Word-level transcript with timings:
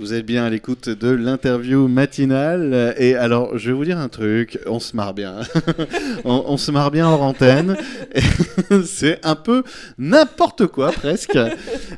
Vous 0.00 0.14
êtes 0.14 0.24
bien 0.24 0.46
à 0.46 0.48
l'écoute 0.48 0.88
de 0.88 1.10
l'interview 1.10 1.86
matinale. 1.86 2.94
Et 2.96 3.16
alors, 3.16 3.58
je 3.58 3.66
vais 3.66 3.76
vous 3.76 3.84
dire 3.84 3.98
un 3.98 4.08
truc, 4.08 4.58
on 4.64 4.80
se 4.80 4.96
marre 4.96 5.12
bien. 5.12 5.40
on, 6.24 6.56
se 6.56 6.70
marre 6.70 6.90
bien 6.90 7.06
en 7.06 7.20
antenne. 7.20 7.76
C'est 8.86 9.22
un 9.26 9.36
peu 9.36 9.62
n'importe 9.98 10.68
quoi, 10.68 10.90
presque. 10.90 11.38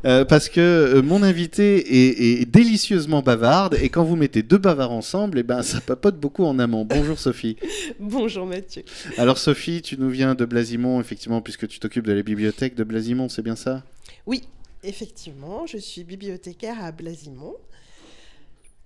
Euh, 0.05 0.25
parce 0.25 0.49
que 0.49 0.61
euh, 0.97 1.03
mon 1.03 1.23
invité 1.23 2.41
est, 2.41 2.45
délicieusement 2.45 3.23
bavarde. 3.23 3.79
Et 3.81 3.89
quand 3.89 4.03
vous 4.03 4.17
mettez 4.17 4.43
deux 4.43 4.59
bavards 4.59 4.91
ensemble, 4.91 5.39
et 5.39 5.43
eh 5.43 5.45
ben, 5.45 5.63
ça 5.63 5.81
papote 5.81 6.19
beaucoup 6.19 6.45
en 6.45 6.59
amont. 6.59 6.85
Bonjour 6.85 7.21
Sophie. 7.21 7.57
Bonjour 8.01 8.47
Mathieu. 8.47 8.83
Alors 9.17 9.39
Sophie, 9.39 9.81
tu 9.81 9.97
nous 9.97 10.11
viens 10.11 10.35
de 10.35 10.45
Blasimont, 10.45 11.01
effectivement, 11.01 11.41
puisque 11.41 11.69
tu 11.69 11.79
t'occupes 11.79 12.09
de 12.09 12.13
la 12.13 12.25
bibliothèque 12.25 12.75
de 12.75 12.83
Blasimont, 12.83 13.29
c'est 13.29 13.43
bien 13.43 13.55
ça? 13.55 13.85
Oui, 14.27 14.43
effectivement. 14.83 15.69
Je 15.69 15.79
suis 15.79 16.03
bibliothécaire 16.03 16.83
à 16.83 16.91
Blasimont. 16.91 17.55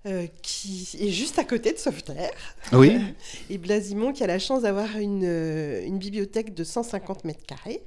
Euh, 0.05 0.27
qui 0.41 0.87
est 1.01 1.09
juste 1.09 1.39
à 1.39 1.43
côté 1.43 1.73
de 1.73 1.77
Sauveterre. 1.77 2.31
Oui. 2.71 2.97
et 3.49 3.57
Blasimont 3.57 4.13
qui 4.13 4.23
a 4.23 4.27
la 4.27 4.39
chance 4.39 4.61
d'avoir 4.61 4.95
une, 4.97 5.25
euh, 5.25 5.83
une, 5.85 5.97
bibliothèque 5.97 6.53
de 6.53 6.63
150 6.63 7.25
mètres 7.25 7.45
carrés, 7.45 7.81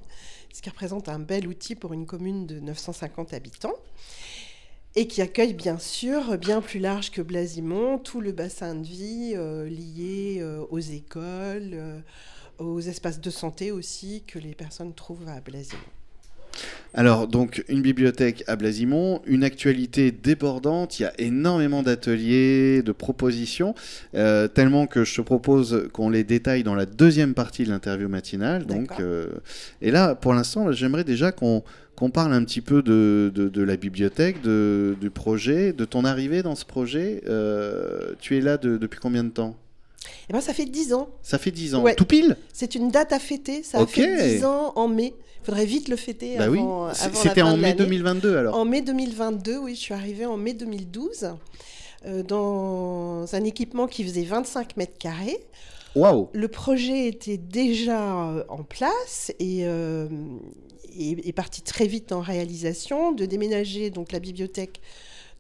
ce 0.52 0.60
qui 0.60 0.68
représente 0.68 1.08
un 1.08 1.20
bel 1.20 1.46
outil 1.46 1.76
pour 1.76 1.92
une 1.92 2.06
commune 2.06 2.46
de 2.46 2.58
950 2.60 3.32
habitants. 3.32 3.76
Et 4.96 5.06
qui 5.06 5.22
accueille 5.22 5.54
bien 5.54 5.78
sûr, 5.78 6.36
bien 6.36 6.60
plus 6.60 6.80
large 6.80 7.12
que 7.12 7.22
Blasimont, 7.22 7.96
tout 7.96 8.20
le 8.20 8.32
bassin 8.32 8.74
de 8.74 8.84
vie 8.84 9.34
euh, 9.36 9.68
lié 9.68 10.44
aux 10.68 10.80
écoles, 10.80 12.02
aux 12.58 12.80
espaces 12.80 13.20
de 13.20 13.30
santé 13.30 13.70
aussi 13.70 14.24
que 14.26 14.40
les 14.40 14.56
personnes 14.56 14.92
trouvent 14.94 15.28
à 15.28 15.40
Blasimont. 15.40 15.80
Alors, 16.92 17.28
donc, 17.28 17.64
une 17.68 17.82
bibliothèque 17.82 18.42
à 18.46 18.56
Blasimont, 18.56 19.22
une 19.26 19.44
actualité 19.44 20.10
débordante. 20.10 20.98
Il 20.98 21.04
y 21.04 21.06
a 21.06 21.12
énormément 21.18 21.82
d'ateliers, 21.82 22.82
de 22.82 22.92
propositions, 22.92 23.74
euh, 24.14 24.48
tellement 24.48 24.86
que 24.86 25.04
je 25.04 25.14
te 25.14 25.20
propose 25.20 25.88
qu'on 25.92 26.10
les 26.10 26.24
détaille 26.24 26.64
dans 26.64 26.74
la 26.74 26.86
deuxième 26.86 27.34
partie 27.34 27.64
de 27.64 27.70
l'interview 27.70 28.08
matinale. 28.08 28.66
Donc, 28.66 28.90
euh, 28.98 29.28
et 29.80 29.90
là, 29.90 30.14
pour 30.14 30.34
l'instant, 30.34 30.72
j'aimerais 30.72 31.04
déjà 31.04 31.30
qu'on 31.30 31.62
parle 32.12 32.32
un 32.32 32.44
petit 32.44 32.60
peu 32.60 32.82
de, 32.82 33.50
la 33.54 33.76
bibliothèque, 33.76 34.42
du 34.42 35.10
projet, 35.10 35.72
de 35.72 35.84
ton 35.84 36.04
arrivée 36.04 36.42
dans 36.42 36.56
ce 36.56 36.64
projet. 36.64 37.22
Euh, 37.28 38.14
tu 38.20 38.36
es 38.36 38.40
là 38.40 38.56
depuis 38.56 38.98
combien 39.00 39.22
de 39.22 39.30
temps? 39.30 39.56
Eh 40.28 40.32
ben, 40.32 40.40
ça 40.40 40.54
fait 40.54 40.64
10 40.64 40.92
ans. 40.94 41.08
Ça 41.22 41.38
fait 41.38 41.50
10 41.50 41.74
ans. 41.74 41.84
Tout 41.96 42.04
pile? 42.04 42.36
C'est 42.52 42.74
une 42.74 42.90
date 42.90 43.12
à 43.12 43.18
fêter. 43.18 43.62
Ça 43.62 43.86
fait 43.86 44.36
10 44.38 44.44
ans 44.44 44.72
en 44.76 44.88
mai. 44.88 45.14
Il 45.42 45.46
faudrait 45.46 45.64
vite 45.64 45.88
le 45.88 45.96
fêter 45.96 46.36
bah 46.36 46.44
avant, 46.44 46.88
oui. 46.88 46.94
C'était 47.14 47.42
en 47.42 47.56
mai 47.56 47.72
2022 47.72 48.36
alors 48.36 48.56
En 48.56 48.64
mai 48.66 48.82
2022, 48.82 49.56
oui. 49.58 49.74
Je 49.74 49.80
suis 49.80 49.94
arrivée 49.94 50.26
en 50.26 50.36
mai 50.36 50.52
2012 50.52 51.30
euh, 52.06 52.22
dans 52.22 53.24
un 53.34 53.44
équipement 53.44 53.86
qui 53.86 54.04
faisait 54.04 54.24
25 54.24 54.76
mètres 54.76 54.98
carrés. 54.98 55.38
Waouh 55.96 56.28
Le 56.32 56.48
projet 56.48 57.08
était 57.08 57.38
déjà 57.38 58.28
euh, 58.28 58.44
en 58.48 58.62
place 58.62 59.32
et 59.38 59.66
euh, 59.66 60.08
est, 60.98 61.32
parti 61.32 61.62
très 61.62 61.86
vite 61.86 62.12
en 62.12 62.20
réalisation 62.20 63.12
de 63.12 63.24
déménager 63.24 63.90
donc 63.90 64.12
la 64.12 64.20
bibliothèque 64.20 64.80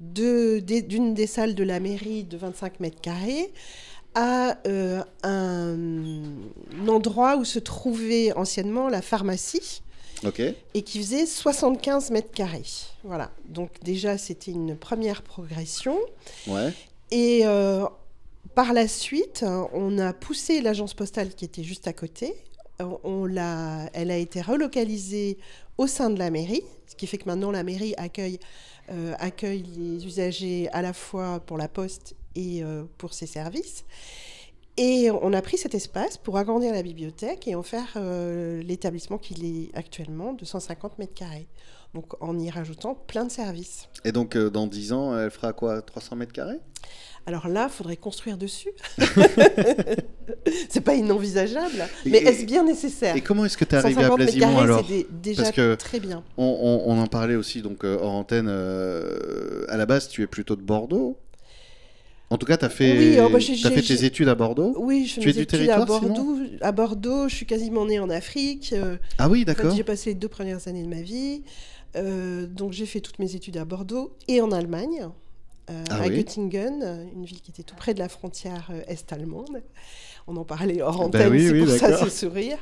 d'une 0.00 1.14
des 1.14 1.26
salles 1.26 1.54
de 1.54 1.62
la 1.62 1.78
mairie 1.78 2.24
de 2.24 2.36
25 2.38 2.80
mètres 2.80 3.00
carrés 3.00 3.52
à 4.14 4.58
euh, 4.66 5.02
un, 5.22 5.76
endroit 6.88 7.36
où 7.36 7.44
se 7.44 7.58
trouvait 7.58 8.32
anciennement 8.32 8.88
la 8.88 9.02
pharmacie. 9.02 9.82
Et 10.74 10.82
qui 10.82 10.98
faisait 10.98 11.24
75 11.24 12.10
mètres 12.10 12.30
carrés. 12.30 12.62
Voilà. 13.04 13.30
Donc 13.48 13.70
déjà, 13.82 14.18
c'était 14.18 14.50
une 14.50 14.76
première 14.76 15.22
progression. 15.22 15.96
Ouais. 16.46 16.74
Et 17.10 17.40
euh, 17.44 17.86
par 18.54 18.74
la 18.74 18.86
suite, 18.86 19.46
on 19.72 19.98
a 19.98 20.12
poussé 20.12 20.60
l'agence 20.60 20.92
postale 20.92 21.34
qui 21.34 21.46
était 21.46 21.62
juste 21.62 21.88
à 21.88 21.94
côté. 21.94 22.34
On 23.04 23.24
l'a, 23.24 23.88
elle 23.94 24.10
a 24.10 24.16
été 24.16 24.42
relocalisée 24.42 25.38
au 25.78 25.86
sein 25.86 26.10
de 26.10 26.18
la 26.18 26.30
mairie, 26.30 26.62
ce 26.86 26.94
qui 26.94 27.06
fait 27.06 27.16
que 27.16 27.24
maintenant 27.24 27.50
la 27.50 27.62
mairie 27.62 27.94
accueille, 27.96 28.38
euh, 28.90 29.14
accueille 29.18 29.64
les 29.76 30.06
usagers 30.06 30.68
à 30.72 30.82
la 30.82 30.92
fois 30.92 31.40
pour 31.40 31.56
la 31.56 31.68
poste 31.68 32.14
et 32.34 32.62
euh, 32.62 32.84
pour 32.98 33.14
ses 33.14 33.26
services. 33.26 33.84
Et 34.76 35.10
on 35.10 35.32
a 35.32 35.42
pris 35.42 35.58
cet 35.58 35.74
espace 35.74 36.16
pour 36.16 36.38
agrandir 36.38 36.72
la 36.72 36.82
bibliothèque 36.82 37.46
et 37.48 37.54
en 37.54 37.62
faire 37.62 37.88
euh, 37.96 38.62
l'établissement 38.62 39.18
qu'il 39.18 39.44
est 39.44 39.70
actuellement 39.74 40.32
de 40.32 40.44
150 40.44 40.98
mètres 40.98 41.12
carrés. 41.12 41.48
Donc 41.92 42.14
en 42.22 42.38
y 42.38 42.48
rajoutant 42.48 42.94
plein 42.94 43.24
de 43.24 43.32
services. 43.32 43.88
Et 44.04 44.12
donc 44.12 44.36
euh, 44.36 44.48
dans 44.48 44.66
10 44.66 44.92
ans, 44.92 45.18
elle 45.18 45.30
fera 45.30 45.52
quoi 45.52 45.82
300 45.82 46.16
mètres 46.16 46.32
carrés? 46.32 46.60
Alors 47.26 47.48
là, 47.48 47.68
il 47.68 47.74
faudrait 47.74 47.96
construire 47.96 48.38
dessus. 48.38 48.70
c'est 50.70 50.80
pas 50.80 50.94
inenvisageable, 50.94 51.86
mais 52.06 52.18
est-ce 52.18 52.46
bien 52.46 52.64
nécessaire? 52.64 53.14
Et 53.16 53.20
comment 53.20 53.44
est-ce 53.44 53.58
que 53.58 53.66
tu 53.66 53.74
es 53.74 53.78
arrivé 53.78 54.02
à 54.02 54.14
Blasimont 54.14 54.58
alors? 54.58 54.84
C'est 54.88 55.06
déjà 55.20 55.52
que 55.52 55.74
très 55.74 56.00
bien. 56.00 56.24
On, 56.38 56.82
on, 56.86 56.98
en 56.98 57.06
parlait 57.06 57.34
aussi 57.34 57.60
donc 57.60 57.84
hors 57.84 58.12
antenne. 58.12 58.48
à 58.48 59.76
la 59.76 59.84
base, 59.84 60.08
tu 60.08 60.22
es 60.22 60.26
plutôt 60.26 60.56
de 60.56 60.62
Bordeaux. 60.62 61.18
En 62.32 62.38
tout 62.38 62.46
cas, 62.46 62.56
tu 62.56 62.64
as 62.64 62.70
fait, 62.70 63.20
oh, 63.20 63.28
bah, 63.28 63.40
fait 63.40 63.82
tes 63.82 64.04
études 64.04 64.28
à 64.28 64.36
Bordeaux 64.36 64.72
Oui, 64.78 65.04
je 65.04 65.20
fais 65.20 65.26
mes 65.26 65.38
études 65.38 65.68
à 65.68 65.84
Bordeaux. 65.84 66.38
À 66.60 66.70
Bordeaux, 66.70 67.28
je 67.28 67.34
suis 67.34 67.46
quasiment 67.46 67.86
née 67.86 67.98
en 67.98 68.08
Afrique. 68.08 68.72
Euh, 68.72 68.96
ah 69.18 69.28
oui, 69.28 69.44
d'accord. 69.44 69.74
j'ai 69.74 69.82
passé 69.82 70.10
les 70.10 70.14
deux 70.14 70.28
premières 70.28 70.68
années 70.68 70.84
de 70.84 70.88
ma 70.88 71.02
vie. 71.02 71.42
Euh, 71.96 72.46
donc 72.46 72.72
j'ai 72.72 72.86
fait 72.86 73.00
toutes 73.00 73.18
mes 73.18 73.34
études 73.34 73.56
à 73.56 73.64
Bordeaux 73.64 74.12
et 74.28 74.40
en 74.40 74.52
Allemagne, 74.52 75.08
euh, 75.70 75.84
ah 75.90 76.02
à 76.02 76.08
Göttingen, 76.08 77.08
une 77.12 77.24
ville 77.24 77.40
qui 77.40 77.50
était 77.50 77.64
tout 77.64 77.74
près 77.74 77.94
de 77.94 77.98
la 77.98 78.08
frontière 78.08 78.70
est-allemande. 78.86 79.60
On 80.28 80.36
en 80.36 80.44
parlait 80.44 80.82
hors 80.82 80.98
ben 81.08 81.26
antenne, 81.26 81.40
c'est 81.40 81.58
pour 81.58 81.68
ça 81.68 81.96
ce 81.96 82.08
sourire. 82.08 82.58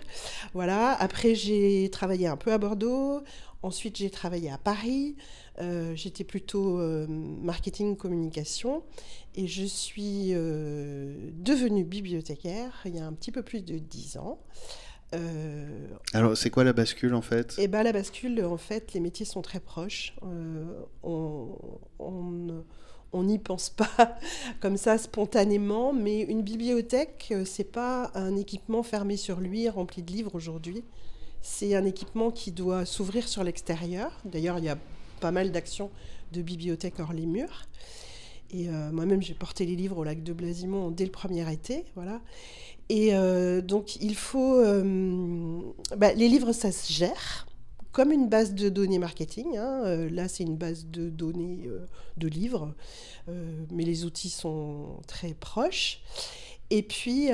Voilà. 0.55 0.97
Après, 0.99 1.35
j'ai 1.35 1.91
travaillé 1.93 2.27
un 2.27 2.39
peu 2.39 2.53
à 2.55 2.57
Bordeaux. 2.57 3.21
Ensuite, 3.63 3.97
j'ai 3.97 4.11
travaillé 4.11 4.51
à 4.51 4.59
Paris. 4.59 5.17
Euh, 5.61 5.95
j'étais 5.97 6.23
plutôt 6.23 6.79
euh, 6.79 7.07
marketing 7.09 7.97
communication 7.97 8.85
et 9.35 9.49
je 9.49 9.65
suis 9.65 10.29
euh, 10.33 11.31
devenue 11.33 11.83
bibliothécaire 11.83 12.83
il 12.85 12.95
y 12.95 13.01
a 13.01 13.07
un 13.07 13.13
petit 13.13 13.33
peu 13.33 13.43
plus 13.43 13.65
de 13.65 13.79
dix 13.79 14.17
ans. 14.17 14.39
Alors, 16.13 16.37
c'est 16.37 16.51
quoi 16.51 16.65
la 16.65 16.75
bascule 16.75 17.15
en 17.15 17.23
fait? 17.23 17.55
Eh 17.59 17.67
ben, 17.67 17.83
la 17.83 17.93
bascule, 17.93 18.45
en 18.45 18.59
fait, 18.59 18.93
les 18.93 19.01
métiers 19.01 19.25
sont 19.25 19.41
très 19.41 19.59
proches. 19.59 20.15
on 21.03 21.63
n'y 23.15 23.39
pense 23.39 23.71
pas 23.71 24.19
comme 24.61 24.77
ça 24.77 24.99
spontanément, 24.99 25.95
mais 25.95 26.21
une 26.21 26.43
bibliothèque, 26.43 27.33
c'est 27.47 27.73
pas 27.73 28.11
un 28.15 28.37
équipement 28.37 28.83
fermé 28.83 29.17
sur 29.17 29.41
lui, 29.41 29.67
rempli 29.71 30.03
de 30.03 30.13
livres 30.13 30.35
aujourd'hui. 30.35 30.85
C'est 31.43 31.75
un 31.75 31.85
équipement 31.85 32.31
qui 32.31 32.53
doit 32.53 32.85
s'ouvrir 32.85 33.29
sur 33.29 33.45
l'extérieur. 33.45 34.13
D'ailleurs, 34.25 34.59
il 34.59 34.65
y 34.65 34.69
a 34.69 34.79
pas 35.21 35.31
mal 35.31 35.51
d'actions 35.53 35.91
de 36.33 36.43
bibliothèque 36.43 37.01
hors 37.01 37.13
les 37.13 37.27
murs. 37.27 37.67
Euh, 38.55 38.91
moi-même, 38.93 39.23
j'ai 39.23 39.35
porté 39.35 39.67
les 39.67 39.77
livres 39.77 39.99
au 39.99 40.05
lac 40.05 40.23
de 40.23 40.33
Blasimont 40.33 40.91
dès 40.91 41.05
le 41.05 41.11
premier 41.11 41.51
été. 41.53 41.85
Voilà. 41.95 42.21
Et 42.89 43.15
euh, 43.15 43.61
donc, 43.61 43.97
il 43.97 44.15
faut. 44.15 44.59
Euh, 44.59 45.61
bah, 45.97 46.13
les 46.13 46.29
livres, 46.29 46.53
ça 46.53 46.73
se 46.73 46.93
gère 46.93 47.47
comme 47.93 48.13
une 48.13 48.29
base 48.29 48.55
de 48.55 48.69
données 48.69 48.99
marketing. 48.99 49.57
Hein. 49.57 50.09
là, 50.11 50.29
c'est 50.29 50.45
une 50.45 50.57
base 50.57 50.87
de 50.87 51.11
données 51.11 51.69
de 52.17 52.29
livres, 52.29 52.75
mais 53.27 53.83
les 53.83 54.05
outils 54.05 54.31
sont 54.31 55.01
très 55.09 55.35
proches. 55.35 56.01
Et 56.71 56.83
puis, 56.83 57.31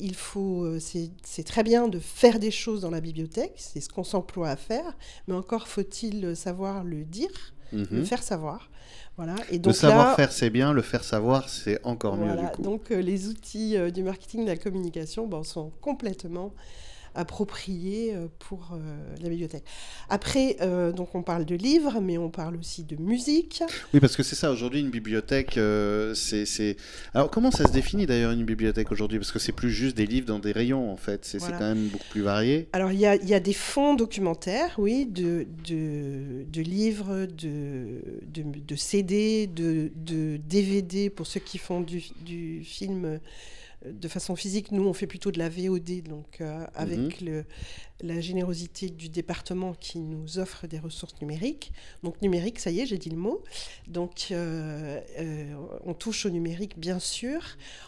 il 0.00 0.14
faut, 0.14 0.78
c'est 0.78 1.44
très 1.44 1.62
bien 1.62 1.88
de 1.88 1.98
faire 1.98 2.38
des 2.38 2.50
choses 2.50 2.82
dans 2.82 2.90
la 2.90 3.00
bibliothèque, 3.00 3.54
c'est 3.56 3.80
ce 3.80 3.88
qu'on 3.88 4.04
s'emploie 4.04 4.50
à 4.50 4.56
faire, 4.56 4.96
mais 5.28 5.34
encore 5.34 5.66
faut-il 5.66 6.36
savoir 6.36 6.84
le 6.84 7.04
dire, 7.04 7.54
le 7.72 7.86
mhm. 7.90 8.04
faire 8.04 8.22
savoir. 8.22 8.70
Voilà. 9.16 9.34
Et 9.50 9.58
donc 9.58 9.72
le 9.72 9.78
savoir-faire, 9.78 10.30
c'est 10.30 10.50
bien, 10.50 10.74
le 10.74 10.82
faire 10.82 11.02
savoir, 11.02 11.48
c'est 11.48 11.80
encore 11.84 12.18
mieux. 12.18 12.36
Du 12.36 12.46
coup. 12.48 12.60
Donc, 12.60 12.90
les 12.90 13.28
outils 13.28 13.76
du 13.92 14.02
marketing, 14.02 14.44
de 14.44 14.50
la 14.50 14.58
communication 14.58 15.26
bon, 15.26 15.42
sont 15.42 15.72
complètement 15.80 16.52
approprié 17.16 18.14
euh, 18.14 18.28
pour 18.38 18.72
euh, 18.72 18.78
la 19.20 19.28
bibliothèque. 19.28 19.64
Après, 20.08 20.56
euh, 20.60 20.92
donc 20.92 21.14
on 21.14 21.22
parle 21.22 21.44
de 21.44 21.54
livres, 21.54 22.00
mais 22.00 22.18
on 22.18 22.30
parle 22.30 22.56
aussi 22.56 22.84
de 22.84 22.96
musique. 22.96 23.62
Oui, 23.92 24.00
parce 24.00 24.16
que 24.16 24.22
c'est 24.22 24.36
ça, 24.36 24.50
aujourd'hui, 24.50 24.80
une 24.80 24.90
bibliothèque, 24.90 25.58
c'est... 26.14 26.76
Alors, 27.14 27.30
comment 27.30 27.50
ça 27.50 27.66
se 27.66 27.72
définit 27.72 28.06
d'ailleurs 28.06 28.32
une 28.32 28.44
bibliothèque 28.44 28.92
aujourd'hui? 28.92 29.18
Parce 29.18 29.32
que 29.32 29.38
c'est 29.38 29.52
plus 29.52 29.70
juste 29.70 29.96
des 29.96 30.06
livres 30.06 30.26
dans 30.26 30.38
des 30.38 30.52
rayons, 30.52 30.92
en 30.92 30.96
fait. 30.96 31.24
C'est 31.24 31.38
quand 31.38 31.58
même 31.60 31.88
beaucoup 31.88 32.08
plus 32.10 32.22
varié. 32.22 32.68
Alors, 32.72 32.92
il 32.92 33.00
y 33.00 33.06
a, 33.06 33.16
y 33.16 33.34
a, 33.34 33.40
des 33.40 33.52
fonds 33.52 33.94
documentaires, 33.94 34.74
oui, 34.78 35.06
de, 35.06 35.46
de, 35.66 36.44
de 36.44 36.60
livres, 36.60 37.26
de, 37.26 38.02
de, 38.26 38.42
de, 38.66 38.76
CD, 38.76 39.46
de, 39.46 39.90
de 39.96 40.36
DVD 40.36 41.10
pour 41.10 41.26
ceux 41.26 41.40
qui 41.40 41.58
font 41.58 41.80
du, 41.80 42.04
du 42.24 42.62
film 42.64 43.18
de 43.84 44.08
façon 44.08 44.36
physique. 44.36 44.72
Nous, 44.72 44.86
on 44.86 44.92
fait 44.92 45.06
plutôt 45.06 45.30
de 45.30 45.38
la 45.38 45.48
VOD, 45.48 46.02
donc 46.02 46.40
euh, 46.40 46.66
avec 46.74 47.20
le, 47.20 47.44
la 48.00 48.20
générosité 48.20 48.88
du 48.88 49.08
département 49.08 49.74
qui 49.74 49.98
nous 49.98 50.38
offre 50.38 50.66
des 50.66 50.78
ressources 50.78 51.20
numériques. 51.20 51.72
Donc 52.02 52.20
numérique, 52.22 52.58
ça 52.58 52.70
y 52.70 52.80
est, 52.80 52.86
j'ai 52.86 52.98
dit 52.98 53.10
le 53.10 53.16
mot. 53.16 53.44
Donc 53.86 54.28
euh, 54.30 55.00
euh, 55.18 55.54
on 55.84 55.94
touche 55.94 56.26
au 56.26 56.30
numérique, 56.30 56.78
bien 56.78 56.98
sûr. 56.98 57.42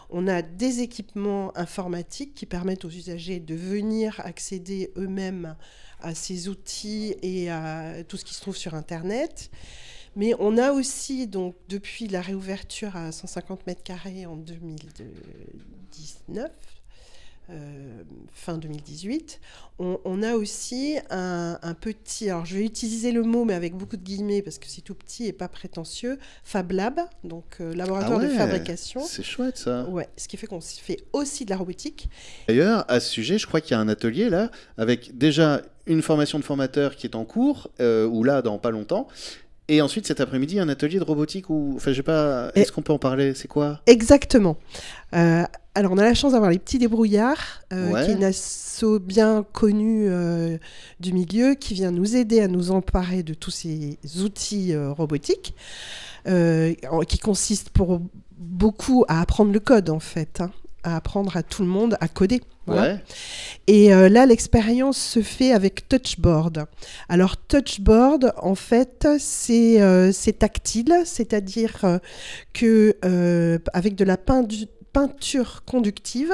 On 0.09 0.27
a 0.27 0.41
des 0.41 0.81
équipements 0.81 1.55
informatiques 1.57 2.33
qui 2.33 2.45
permettent 2.45 2.85
aux 2.85 2.89
usagers 2.89 3.39
de 3.39 3.55
venir 3.55 4.19
accéder 4.23 4.91
eux-mêmes 4.95 5.55
à 6.01 6.15
ces 6.15 6.47
outils 6.47 7.15
et 7.21 7.49
à 7.49 8.03
tout 8.07 8.15
ce 8.15 8.23
qui 8.23 8.33
se 8.33 8.41
trouve 8.41 8.55
sur 8.55 8.73
Internet. 8.73 9.51
Mais 10.15 10.33
on 10.39 10.57
a 10.57 10.71
aussi, 10.71 11.27
donc, 11.27 11.55
depuis 11.67 12.07
la 12.07 12.21
réouverture 12.21 12.95
à 12.95 13.11
150 13.11 13.67
mètres 13.67 13.83
carrés 13.83 14.25
en 14.25 14.35
2019, 14.35 16.49
euh, 17.51 18.03
fin 18.31 18.59
2018, 18.59 19.39
on, 19.79 20.21
a 20.21 20.33
aussi 20.33 20.97
un, 21.09 21.57
petit, 21.79 22.29
alors 22.29 22.45
je 22.45 22.57
vais 22.57 22.65
utiliser 22.65 23.11
le 23.11 23.23
mot 23.23 23.43
mais 23.43 23.55
avec 23.55 23.73
beaucoup 23.73 23.97
de 23.97 24.03
guillemets 24.03 24.43
parce 24.43 24.59
que 24.59 24.67
c'est 24.67 24.81
tout 24.81 24.93
petit 24.93 25.25
et 25.25 25.33
pas 25.33 25.47
prétentieux, 25.47 26.19
Fab 26.43 26.71
Lab, 26.71 26.99
donc 27.23 27.45
euh, 27.59 27.73
laboratoire 27.73 28.19
Ah 28.21 28.25
de 28.25 28.29
fabrication. 28.29 29.01
C'est 29.03 29.23
chouette 29.23 29.57
ça. 29.57 29.89
Ouais, 29.89 30.07
ce 30.15 30.27
qui 30.27 30.37
fait 30.37 30.45
qu'on 30.45 30.61
fait 30.61 30.99
aussi 31.11 31.45
de 31.45 31.49
la 31.49 31.57
robotique. 31.57 32.07
D'ailleurs, 32.47 32.85
à 32.87 32.99
ce 32.99 33.09
sujet, 33.09 33.39
je 33.39 33.47
crois 33.47 33.61
qu'il 33.61 33.71
y 33.71 33.75
a 33.75 33.79
un 33.79 33.89
atelier 33.89 34.29
là, 34.29 34.51
avec 34.77 35.17
déjà 35.17 35.63
une 35.87 36.03
formation 36.03 36.37
de 36.37 36.43
formateur 36.43 36.95
qui 36.95 37.07
est 37.07 37.15
en 37.15 37.25
cours, 37.25 37.71
euh, 37.79 38.05
ou 38.05 38.23
là, 38.23 38.43
dans 38.43 38.59
pas 38.59 38.69
longtemps. 38.69 39.07
Et 39.71 39.81
ensuite, 39.83 40.07
cet 40.07 40.19
après-midi, 40.19 40.59
un 40.59 40.67
atelier 40.67 40.97
de 40.97 41.03
robotique 41.03 41.49
ou. 41.51 41.73
Enfin, 41.75 41.91
je 41.91 41.97
sais 41.97 42.03
pas. 42.03 42.51
Est-ce 42.55 42.71
qu'on 42.71 42.81
peut 42.81 42.91
en 42.91 42.97
parler? 42.97 43.35
C'est 43.35 43.47
quoi? 43.47 43.81
Exactement. 43.85 44.57
Euh, 45.15 45.43
alors, 45.75 45.91
on 45.91 45.97
a 45.99 46.03
la 46.03 46.15
chance 46.15 46.31
d'avoir 46.31 46.49
les 46.49 46.57
petits 46.57 46.79
débrouillards, 46.79 47.61
euh, 47.71 47.91
Ouais. 47.91 48.03
qui 48.03 48.11
est 48.11 48.15
une 48.15 48.23
asso 48.23 48.99
bien 48.99 49.45
connue 49.53 50.07
euh, 50.09 50.57
du 50.99 51.13
milieu, 51.13 51.53
qui 51.53 51.75
vient 51.75 51.91
nous 51.91 52.15
aider 52.15 52.41
à 52.41 52.47
nous 52.47 52.71
emparer 52.71 53.21
de 53.21 53.35
tous 53.35 53.51
ces 53.51 53.99
outils 54.23 54.75
robotiques, 54.75 55.53
qui 56.25 57.17
consistent 57.19 57.69
pour 57.69 58.01
beaucoup 58.37 59.05
à 59.07 59.21
apprendre 59.21 59.51
le 59.53 59.59
code, 59.59 59.91
en 59.91 59.99
fait, 59.99 60.41
hein, 60.41 60.51
à 60.83 60.95
apprendre 60.95 61.37
à 61.37 61.43
tout 61.43 61.61
le 61.61 61.67
monde 61.67 61.95
à 62.01 62.07
coder. 62.07 62.41
Voilà. 62.65 62.81
Ouais. 62.93 63.03
Et 63.69 63.93
euh, 63.93 64.09
là, 64.09 64.25
l'expérience 64.25 64.97
se 64.97 65.21
fait 65.21 65.51
avec 65.51 65.87
Touchboard. 65.87 66.65
Alors, 67.07 67.37
Touchboard, 67.37 68.33
en 68.37 68.55
fait, 68.55 69.07
c'est 69.19 69.79
euh, 69.79 70.11
tactile, 70.39 71.03
c'est-à-dire 71.05 71.77
euh, 71.83 71.99
que 72.51 72.97
euh, 73.05 73.59
avec 73.73 73.93
de 73.93 74.03
la 74.03 74.17
peinture 74.17 75.63
conductive, 75.65 76.33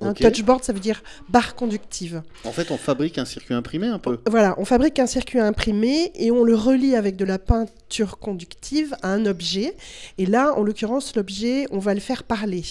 un 0.00 0.12
touchboard, 0.30 0.62
ça 0.64 0.72
veut 0.72 0.80
dire 0.80 1.02
barre 1.28 1.54
conductive. 1.54 2.22
En 2.44 2.52
fait, 2.52 2.70
on 2.70 2.76
fabrique 2.76 3.18
un 3.18 3.24
circuit 3.24 3.54
imprimé 3.54 3.86
un 3.86 3.98
peu. 3.98 4.18
Voilà, 4.28 4.54
on 4.58 4.64
fabrique 4.64 4.98
un 4.98 5.06
circuit 5.06 5.38
imprimé 5.38 6.10
et 6.14 6.30
on 6.30 6.44
le 6.44 6.54
relie 6.54 6.94
avec 6.96 7.16
de 7.16 7.24
la 7.24 7.38
peinture 7.38 8.18
conductive 8.18 8.94
à 9.02 9.08
un 9.12 9.26
objet. 9.26 9.76
Et 10.18 10.26
là, 10.26 10.52
en 10.56 10.62
l'occurrence, 10.62 11.14
l'objet, 11.16 11.66
on 11.70 11.78
va 11.78 11.94
le 11.94 12.00
faire 12.00 12.24
parler. 12.24 12.62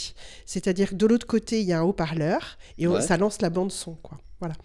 C'est-à-dire 0.45 0.89
que 0.91 0.95
de 0.95 1.05
l'autre 1.05 1.27
côté, 1.27 1.61
il 1.61 1.67
y 1.67 1.73
a 1.73 1.79
un 1.79 1.83
haut-parleur 1.83 2.57
et 2.77 2.87
on- 2.87 2.93
Ouais. 2.93 3.01
ça 3.01 3.17
lance 3.17 3.41
la 3.41 3.49
bande 3.49 3.71
son, 3.71 3.93
quoi. 3.95 4.17
Voilà. 4.43 4.55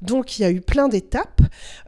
Donc 0.00 0.38
il 0.38 0.42
y 0.42 0.44
a 0.46 0.50
eu 0.50 0.62
plein 0.62 0.88
d'étapes. 0.88 1.42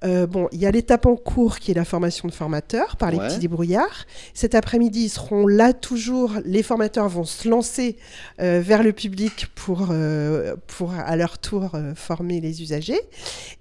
Euh, 0.05 0.27
bon, 0.27 0.49
il 0.53 0.59
y 0.61 0.67
a 0.67 0.71
l'étape 0.71 1.07
en 1.07 1.17
cours 1.17 1.59
qui 1.61 1.71
est 1.71 1.75
la 1.75 1.87
formation 1.87 2.29
de 2.29 2.33
formateurs 2.35 2.97
par 2.97 3.11
les 3.11 3.17
Ouais. 3.17 3.29
petits 3.29 3.39
débrouillards. 3.39 4.05
Cet 4.35 4.55
après-midi, 4.55 5.05
ils 5.05 5.09
seront 5.09 5.47
là 5.47 5.73
toujours. 5.73 6.33
Les 6.45 6.63
formateurs 6.63 7.09
vont 7.09 7.25
se 7.25 7.49
lancer 7.49 7.97
euh, 8.41 8.61
vers 8.63 8.83
le 8.83 8.93
public 8.93 9.47
pour, 9.55 9.89
euh, 9.91 10.57
pour 10.67 10.93
à 10.93 11.17
leur 11.17 11.39
tour 11.39 11.71
former 11.95 12.41
les 12.43 12.61
usagers, 12.61 13.01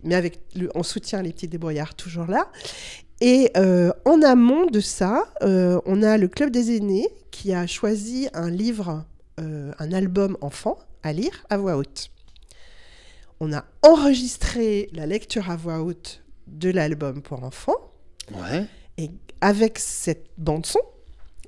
mais 0.03 0.15
avec 0.15 0.41
le, 0.55 0.69
en 0.75 0.83
soutien 0.83 1.21
les 1.21 1.31
petits 1.31 1.47
débrouillards 1.47 1.95
toujours 1.95 2.25
là. 2.25 2.47
Et 3.21 3.51
en 4.05 4.21
amont 4.23 4.65
de 4.65 4.79
ça, 4.81 5.25
on 5.41 6.03
a 6.03 6.17
le 6.17 6.27
club 6.27 6.49
des 6.49 6.75
aînés 6.75 7.07
qui 7.29 7.53
a 7.53 7.67
choisi 7.67 8.27
un 8.33 8.49
livre, 8.49 9.05
un 9.37 9.91
album 9.93 10.35
enfant 10.41 10.77
à 11.03 11.13
lire 11.13 11.45
à 11.49 11.57
voix 11.57 11.77
haute. 11.77 12.09
On 13.43 13.51
a 13.53 13.65
enregistré 13.81 14.87
la 14.93 15.07
lecture 15.07 15.49
à 15.49 15.55
voix 15.55 15.81
haute 15.81 16.23
de 16.45 16.69
l'album 16.69 17.23
pour 17.23 17.43
enfants. 17.43 17.91
Ouais. 18.31 18.67
Et 18.99 19.09
avec 19.41 19.79
cette 19.79 20.29
bande 20.37 20.67
son, 20.67 20.79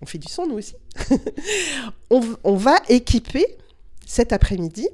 on 0.02 0.08
fait 0.08 0.18
du 0.18 0.28
son 0.28 0.48
nous 0.48 0.56
aussi, 0.58 0.74
on 2.10 2.56
va 2.56 2.78
équiper 2.90 3.46
cet 4.08 4.34
après-midi 4.34 4.88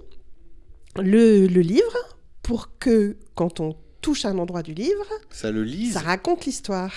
le, 0.98 1.48
le 1.48 1.62
livre 1.62 1.96
pour 2.44 2.78
que 2.80 3.16
quand 3.34 3.62
on 3.62 3.78
touche 4.02 4.26
un 4.26 4.38
endroit 4.38 4.62
du 4.62 4.74
livre, 4.74 5.06
Ça 5.30 5.52
le 5.52 5.64
lise. 5.64 5.94
ça 5.94 6.02
raconte 6.02 6.46
l'histoire. 6.46 6.92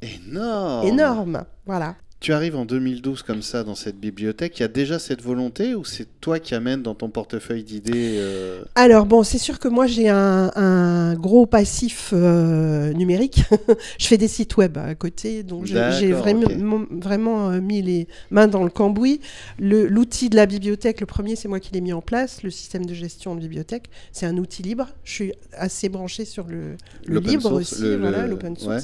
Énorme. 0.00 0.86
Énorme. 0.86 1.44
Voilà. 1.66 1.96
Tu 2.24 2.32
arrives 2.32 2.56
en 2.56 2.64
2012 2.64 3.22
comme 3.22 3.42
ça 3.42 3.64
dans 3.64 3.74
cette 3.74 4.00
bibliothèque. 4.00 4.58
Il 4.58 4.62
y 4.62 4.64
a 4.64 4.68
déjà 4.68 4.98
cette 4.98 5.20
volonté 5.20 5.74
ou 5.74 5.84
c'est 5.84 6.06
toi 6.22 6.38
qui 6.38 6.54
amènes 6.54 6.82
dans 6.82 6.94
ton 6.94 7.10
portefeuille 7.10 7.64
d'idées 7.64 8.16
euh, 8.16 8.62
Alors 8.76 9.04
bon, 9.04 9.22
c'est 9.24 9.36
sûr 9.36 9.58
que 9.58 9.68
moi 9.68 9.86
j'ai 9.86 10.08
un, 10.08 10.50
un 10.56 11.12
gros 11.16 11.44
passif 11.44 12.14
euh, 12.14 12.94
numérique. 12.94 13.42
je 13.98 14.06
fais 14.06 14.16
des 14.16 14.28
sites 14.28 14.56
web 14.56 14.78
à 14.78 14.94
côté, 14.94 15.42
donc 15.42 15.66
j'ai 15.66 16.12
vraiment, 16.12 17.50
euh, 17.50 17.60
mis 17.60 17.82
les 17.82 18.08
mains 18.30 18.48
dans 18.48 18.64
le 18.64 18.70
cambouis. 18.70 19.20
L'outil 19.58 20.30
de 20.30 20.36
la 20.36 20.46
bibliothèque, 20.46 21.02
le 21.02 21.06
premier, 21.06 21.36
c'est 21.36 21.48
moi 21.48 21.60
qui 21.60 21.74
l'ai 21.74 21.82
mis 21.82 21.92
en 21.92 22.00
place. 22.00 22.42
Le 22.42 22.48
système 22.48 22.86
de 22.86 22.94
gestion 22.94 23.34
de 23.34 23.40
bibliothèque, 23.40 23.90
c'est 24.12 24.24
un 24.24 24.38
outil 24.38 24.62
libre. 24.62 24.88
Je 25.04 25.12
suis 25.12 25.32
assez 25.52 25.90
branchée 25.90 26.24
sur 26.24 26.46
le, 26.46 26.76
le 27.04 27.16
L'open 27.16 27.30
libre 27.30 27.50
source, 27.50 27.72
aussi, 27.74 27.82
le- 27.82 27.98
voilà, 27.98 28.26
l'open 28.26 28.56
source. 28.56 28.74
ouais. 28.76 28.80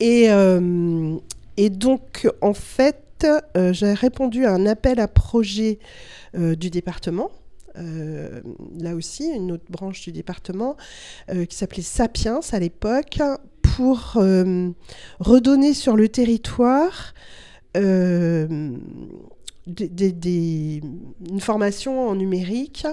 Et, 0.00 0.30
euh, 0.30 1.16
et 1.62 1.68
donc, 1.68 2.26
en 2.40 2.54
fait, 2.54 3.26
euh, 3.54 3.74
j'ai 3.74 3.92
répondu 3.92 4.46
à 4.46 4.52
un 4.54 4.64
appel 4.64 4.98
à 4.98 5.06
projet 5.06 5.78
euh, 6.34 6.54
du 6.54 6.70
département. 6.70 7.30
euh, 7.76 8.40
là 8.78 8.94
aussi, 8.94 9.28
une 9.28 9.52
autre 9.52 9.66
branche 9.68 10.00
du 10.00 10.10
département 10.10 10.78
euh, 11.28 11.44
qui 11.44 11.54
s'appelait 11.54 11.82
Sapiens 11.82 12.40
à 12.50 12.58
l'époque, 12.58 13.18
pour 13.76 14.16
redonner 15.20 15.74
sur 15.74 15.96
le 15.96 16.08
territoire 16.08 17.12
des, 19.66 19.88
des- 19.88 20.12
des- 20.12 20.80
une 21.30 21.40
formation 21.40 22.08
en 22.08 22.14
numérique. 22.14 22.86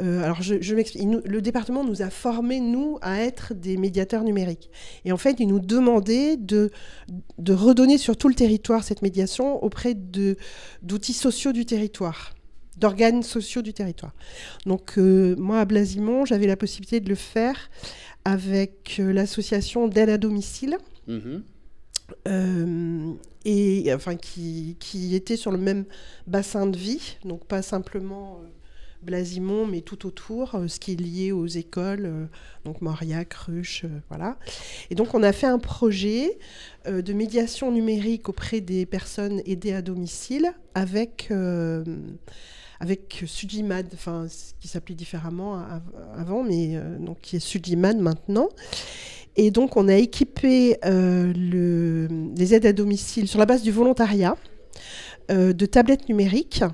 Euh, 0.00 0.22
alors, 0.22 0.40
je, 0.42 0.60
je 0.60 0.74
m'explique. 0.74 1.04
Nous- 1.04 1.20
Le 1.24 1.42
département 1.42 1.84
nous 1.84 2.00
a 2.02 2.10
formés, 2.10 2.60
nous, 2.60 2.98
à 3.02 3.20
être 3.20 3.54
des 3.54 3.76
médiateurs 3.76 4.22
numériques. 4.24 4.70
Et 5.04 5.12
en 5.12 5.16
fait, 5.16 5.36
il 5.40 5.48
nous 5.48 5.60
demandait 5.60 6.36
de, 6.36 6.70
de 7.38 7.52
redonner 7.52 7.98
sur 7.98 8.16
tout 8.16 8.28
le 8.28 8.34
territoire 8.34 8.84
cette 8.84 9.02
médiation 9.02 9.62
auprès 9.64 9.94
de- 9.94 10.36
d'outils 10.82 11.12
sociaux 11.12 11.52
du 11.52 11.66
territoire 11.66 12.34
d'organes 12.78 13.22
sociaux 13.22 13.60
du 13.62 13.74
territoire. 13.74 14.12
Donc 14.66 14.94
euh, 14.98 15.36
moi 15.36 15.60
à 15.60 15.64
Blasimont, 15.66 16.24
j'avais 16.24 16.46
la 16.46 16.56
possibilité 16.56 17.00
de 17.00 17.08
le 17.10 17.14
faire 17.14 17.70
avec 18.24 18.96
euh, 18.98 19.12
l'association 19.12 19.88
d'aide 19.88 20.08
à 20.08 20.18
domicile 20.18 20.78
Mhm. 21.06 21.42
euh, 22.28 23.12
et 23.44 23.92
enfin 23.94 24.16
qui, 24.16 24.76
qui 24.78 25.14
était 25.14 25.36
sur 25.36 25.50
le 25.52 25.58
même 25.58 25.84
bassin 26.26 26.66
de 26.66 26.76
vie, 26.76 27.16
donc 27.24 27.44
pas 27.46 27.62
simplement 27.62 28.38
euh, 28.42 28.46
Blasimont, 29.02 29.66
mais 29.66 29.80
tout 29.80 30.06
autour, 30.06 30.54
euh, 30.54 30.68
ce 30.68 30.78
qui 30.78 30.92
est 30.92 31.00
lié 31.00 31.32
aux 31.32 31.46
écoles, 31.48 32.06
euh, 32.06 32.26
donc 32.64 32.80
Mauriac, 32.80 33.30
Cruche, 33.30 33.84
euh, 33.84 33.88
voilà. 34.08 34.38
Et 34.90 34.94
donc 34.94 35.14
on 35.14 35.24
a 35.24 35.32
fait 35.32 35.48
un 35.48 35.58
projet 35.58 36.38
de 36.86 37.12
médiation 37.12 37.72
numérique 37.72 38.28
auprès 38.28 38.60
des 38.60 38.86
personnes 38.86 39.40
aidées 39.44 39.72
à 39.72 39.82
domicile 39.82 40.52
avec 40.74 41.28
euh, 41.30 41.84
avec 42.80 43.24
Sudimad, 43.26 43.86
enfin 43.94 44.26
qui 44.60 44.66
s'appelait 44.66 44.96
différemment 44.96 45.54
av- 45.56 45.82
avant, 46.16 46.42
mais 46.42 46.76
donc 46.98 47.20
qui 47.22 47.36
est 47.36 47.40
Sudimad 47.40 47.96
maintenant. 47.98 48.48
Et 49.36 49.50
donc, 49.50 49.76
on 49.76 49.88
a 49.88 49.94
équipé 49.94 50.76
euh, 50.84 51.32
le- 51.34 52.08
les 52.36 52.54
aides 52.54 52.66
à 52.66 52.72
domicile 52.72 53.28
sur 53.28 53.38
la 53.38 53.46
base 53.46 53.62
du 53.62 53.70
volontariat 53.70 54.36
euh, 55.30 55.52
de 55.52 55.66
tablettes 55.66 56.08
numériques. 56.08 56.64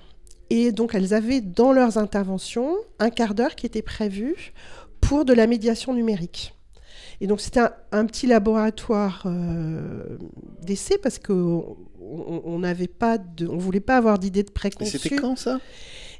Et 0.50 0.72
donc, 0.72 0.94
elles 0.94 1.14
avaient 1.14 1.40
dans 1.40 1.72
leurs 1.72 1.98
interventions 1.98 2.74
un 2.98 3.10
quart 3.10 3.34
d'heure 3.34 3.54
qui 3.54 3.66
était 3.66 3.82
prévu 3.82 4.52
pour 5.00 5.24
de 5.24 5.32
la 5.34 5.46
médiation 5.46 5.92
numérique. 5.94 6.54
Et 7.20 7.26
donc, 7.26 7.40
c'était 7.40 7.60
un, 7.60 7.72
un 7.92 8.06
petit 8.06 8.26
laboratoire 8.26 9.24
euh, 9.26 10.16
d'essai 10.62 10.98
parce 10.98 11.18
qu'on 11.18 11.76
on 12.00 12.58
n'avait 12.60 12.86
pas 12.88 13.18
de, 13.18 13.46
on 13.46 13.58
voulait 13.58 13.80
pas 13.80 13.96
avoir 13.96 14.18
d'idée 14.18 14.42
de 14.42 14.50
Et 14.50 14.52
préconçue. 14.52 14.98
c'était 14.98 15.16
quand 15.16 15.36
ça? 15.36 15.60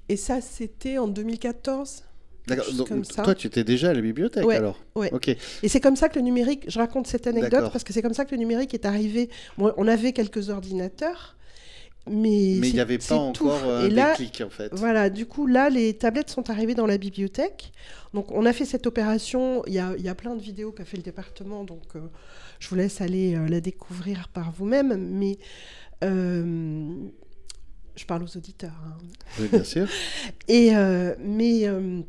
Et 0.08 0.16
ça, 0.16 0.40
c'était 0.40 0.98
en 0.98 1.08
2014. 1.08 2.04
D'accord. 2.48 2.72
Donc, 2.74 3.06
toi, 3.08 3.34
tu 3.34 3.46
étais 3.46 3.64
déjà 3.64 3.90
à 3.90 3.94
la 3.94 4.00
bibliothèque 4.00 4.44
Ouais, 4.46 4.56
alors 4.56 4.78
ouais. 4.94 5.12
Ok. 5.12 5.28
Et 5.28 5.68
c'est 5.68 5.80
comme 5.80 5.96
ça 5.96 6.08
que 6.08 6.16
le 6.18 6.22
numérique, 6.24 6.64
je 6.68 6.78
raconte 6.78 7.06
cette 7.06 7.26
anecdote 7.26 7.70
parce 7.72 7.84
que 7.84 7.92
c'est 7.92 8.02
comme 8.02 8.14
ça 8.14 8.24
que 8.24 8.32
le 8.32 8.38
numérique 8.38 8.74
est 8.74 8.84
arrivé. 8.86 9.28
Bon, 9.56 9.72
on 9.76 9.86
avait 9.86 10.12
quelques 10.12 10.48
ordinateurs. 10.50 11.36
mais 12.06 12.56
Mais 12.60 12.68
il 12.68 12.74
n'y 12.74 12.80
avait 12.80 12.98
pas 12.98 13.16
encore 13.16 13.60
euh, 13.64 13.84
un 13.86 13.88
là, 13.88 14.10
déclic 14.12 14.40
en 14.40 14.50
fait. 14.50 14.70
Voilà, 14.72 15.10
du 15.10 15.26
coup, 15.26 15.46
là, 15.46 15.68
les 15.68 15.94
tablettes 15.94 16.30
sont 16.30 16.48
arrivées 16.50 16.74
dans 16.74 16.86
la 16.86 16.96
bibliothèque. 16.98 17.72
Donc, 18.14 18.30
on 18.32 18.46
a 18.46 18.52
fait 18.54 18.64
cette 18.64 18.86
opération. 18.86 19.62
Il 19.66 19.74
y 19.74 19.78
a, 19.78 19.92
il 19.98 20.04
y 20.04 20.08
a 20.08 20.14
plein 20.14 20.34
de 20.34 20.40
vidéos 20.42 20.72
qu'a 20.72 20.84
fait 20.86 20.96
le 20.96 21.02
département. 21.02 21.64
Donc, 21.64 21.82
euh, 21.96 22.00
je 22.60 22.68
vous 22.70 22.76
laisse 22.76 23.00
aller 23.02 23.34
euh, 23.34 23.46
la 23.48 23.60
découvrir 23.60 24.28
par 24.28 24.50
vous-même. 24.52 24.96
Mais 25.10 25.36
euh, 26.04 26.88
je 27.96 28.04
parle 28.06 28.22
aux 28.22 28.36
auditeurs. 28.36 28.80
hein. 28.86 28.96
Oui, 29.40 29.48
bien 29.48 29.64
sûr. 29.64 29.86
Et, 30.48 30.74
euh, 30.74 31.14
mais 31.20 31.66
euh, 31.66 32.00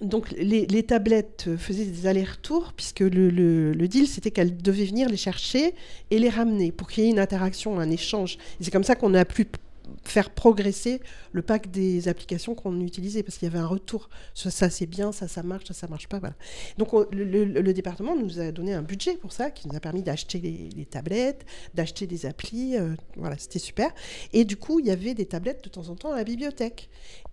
donc 0.00 0.30
les, 0.32 0.66
tablettes 0.84 1.48
faisaient 1.58 1.84
des 1.84 2.06
allers-retours 2.06 2.72
puisque 2.76 3.00
le, 3.00 3.30
le- 3.30 3.72
deal 3.88 4.06
c'était 4.06 4.30
qu'elles 4.30 4.56
devaient 4.56 4.84
venir 4.84 5.08
les 5.08 5.16
chercher 5.16 5.74
et 6.10 6.18
les 6.18 6.28
ramener 6.28 6.70
pour 6.72 6.86
ait 7.06 7.10
une 7.10 7.18
interaction, 7.18 7.78
un 7.80 7.90
échange. 7.90 8.38
C'est 8.60 8.70
comme 8.70 8.84
ça 8.84 8.94
qu'on 8.94 9.14
a 9.14 9.24
pu 9.24 9.44
p- 9.46 9.58
faire 10.04 10.30
progresser 10.30 11.00
le 11.32 11.42
pack 11.42 11.70
des 11.70 12.08
applications 12.08 12.54
qu'on 12.54 12.80
utilisait 12.80 13.22
parce 13.22 13.38
qu'il 13.38 13.46
y 13.46 13.50
avait 13.50 13.58
un 13.62 13.66
retour. 13.66 14.08
Ça, 14.34 14.50
ça, 14.50 14.70
c'est 14.70 14.86
bien, 14.86 15.12
ça 15.12 15.28
ça 15.28 15.42
marche, 15.42 15.66
ça 15.66 15.74
ça 15.74 15.86
marche 15.88 16.08
pas. 16.08 16.18
Voilà. 16.18 16.34
Donc 16.78 16.92
on- 16.94 17.06
le, 17.12 17.24
le- 17.24 17.44
le 17.44 17.72
département 17.74 18.16
nous 18.16 18.40
a 18.40 18.52
donné 18.52 18.72
un 18.74 18.82
budget 18.82 19.14
pour 19.16 19.32
ça 19.32 19.50
qui 19.50 19.68
nous 19.68 19.76
a 19.76 19.80
permis 19.80 20.02
d'acheter 20.02 20.38
les, 20.38 20.68
les 20.76 20.86
tablettes, 20.86 21.44
d'acheter 21.74 22.06
des 22.06 22.26
applis. 22.26 22.76
euh, 22.76 22.94
voilà, 23.16 23.36
c'était 23.38 23.58
super. 23.58 23.90
Et 24.32 24.44
du 24.44 24.56
coup, 24.56 24.80
il 24.80 24.86
y 24.86 24.90
avait 24.90 25.14
des 25.14 25.26
tablettes 25.26 25.62
de 25.64 25.68
temps 25.68 25.88
en 25.88 25.94
temps 25.96 26.12
à 26.12 26.16
la 26.16 26.24
bibliothèque. 26.24 26.88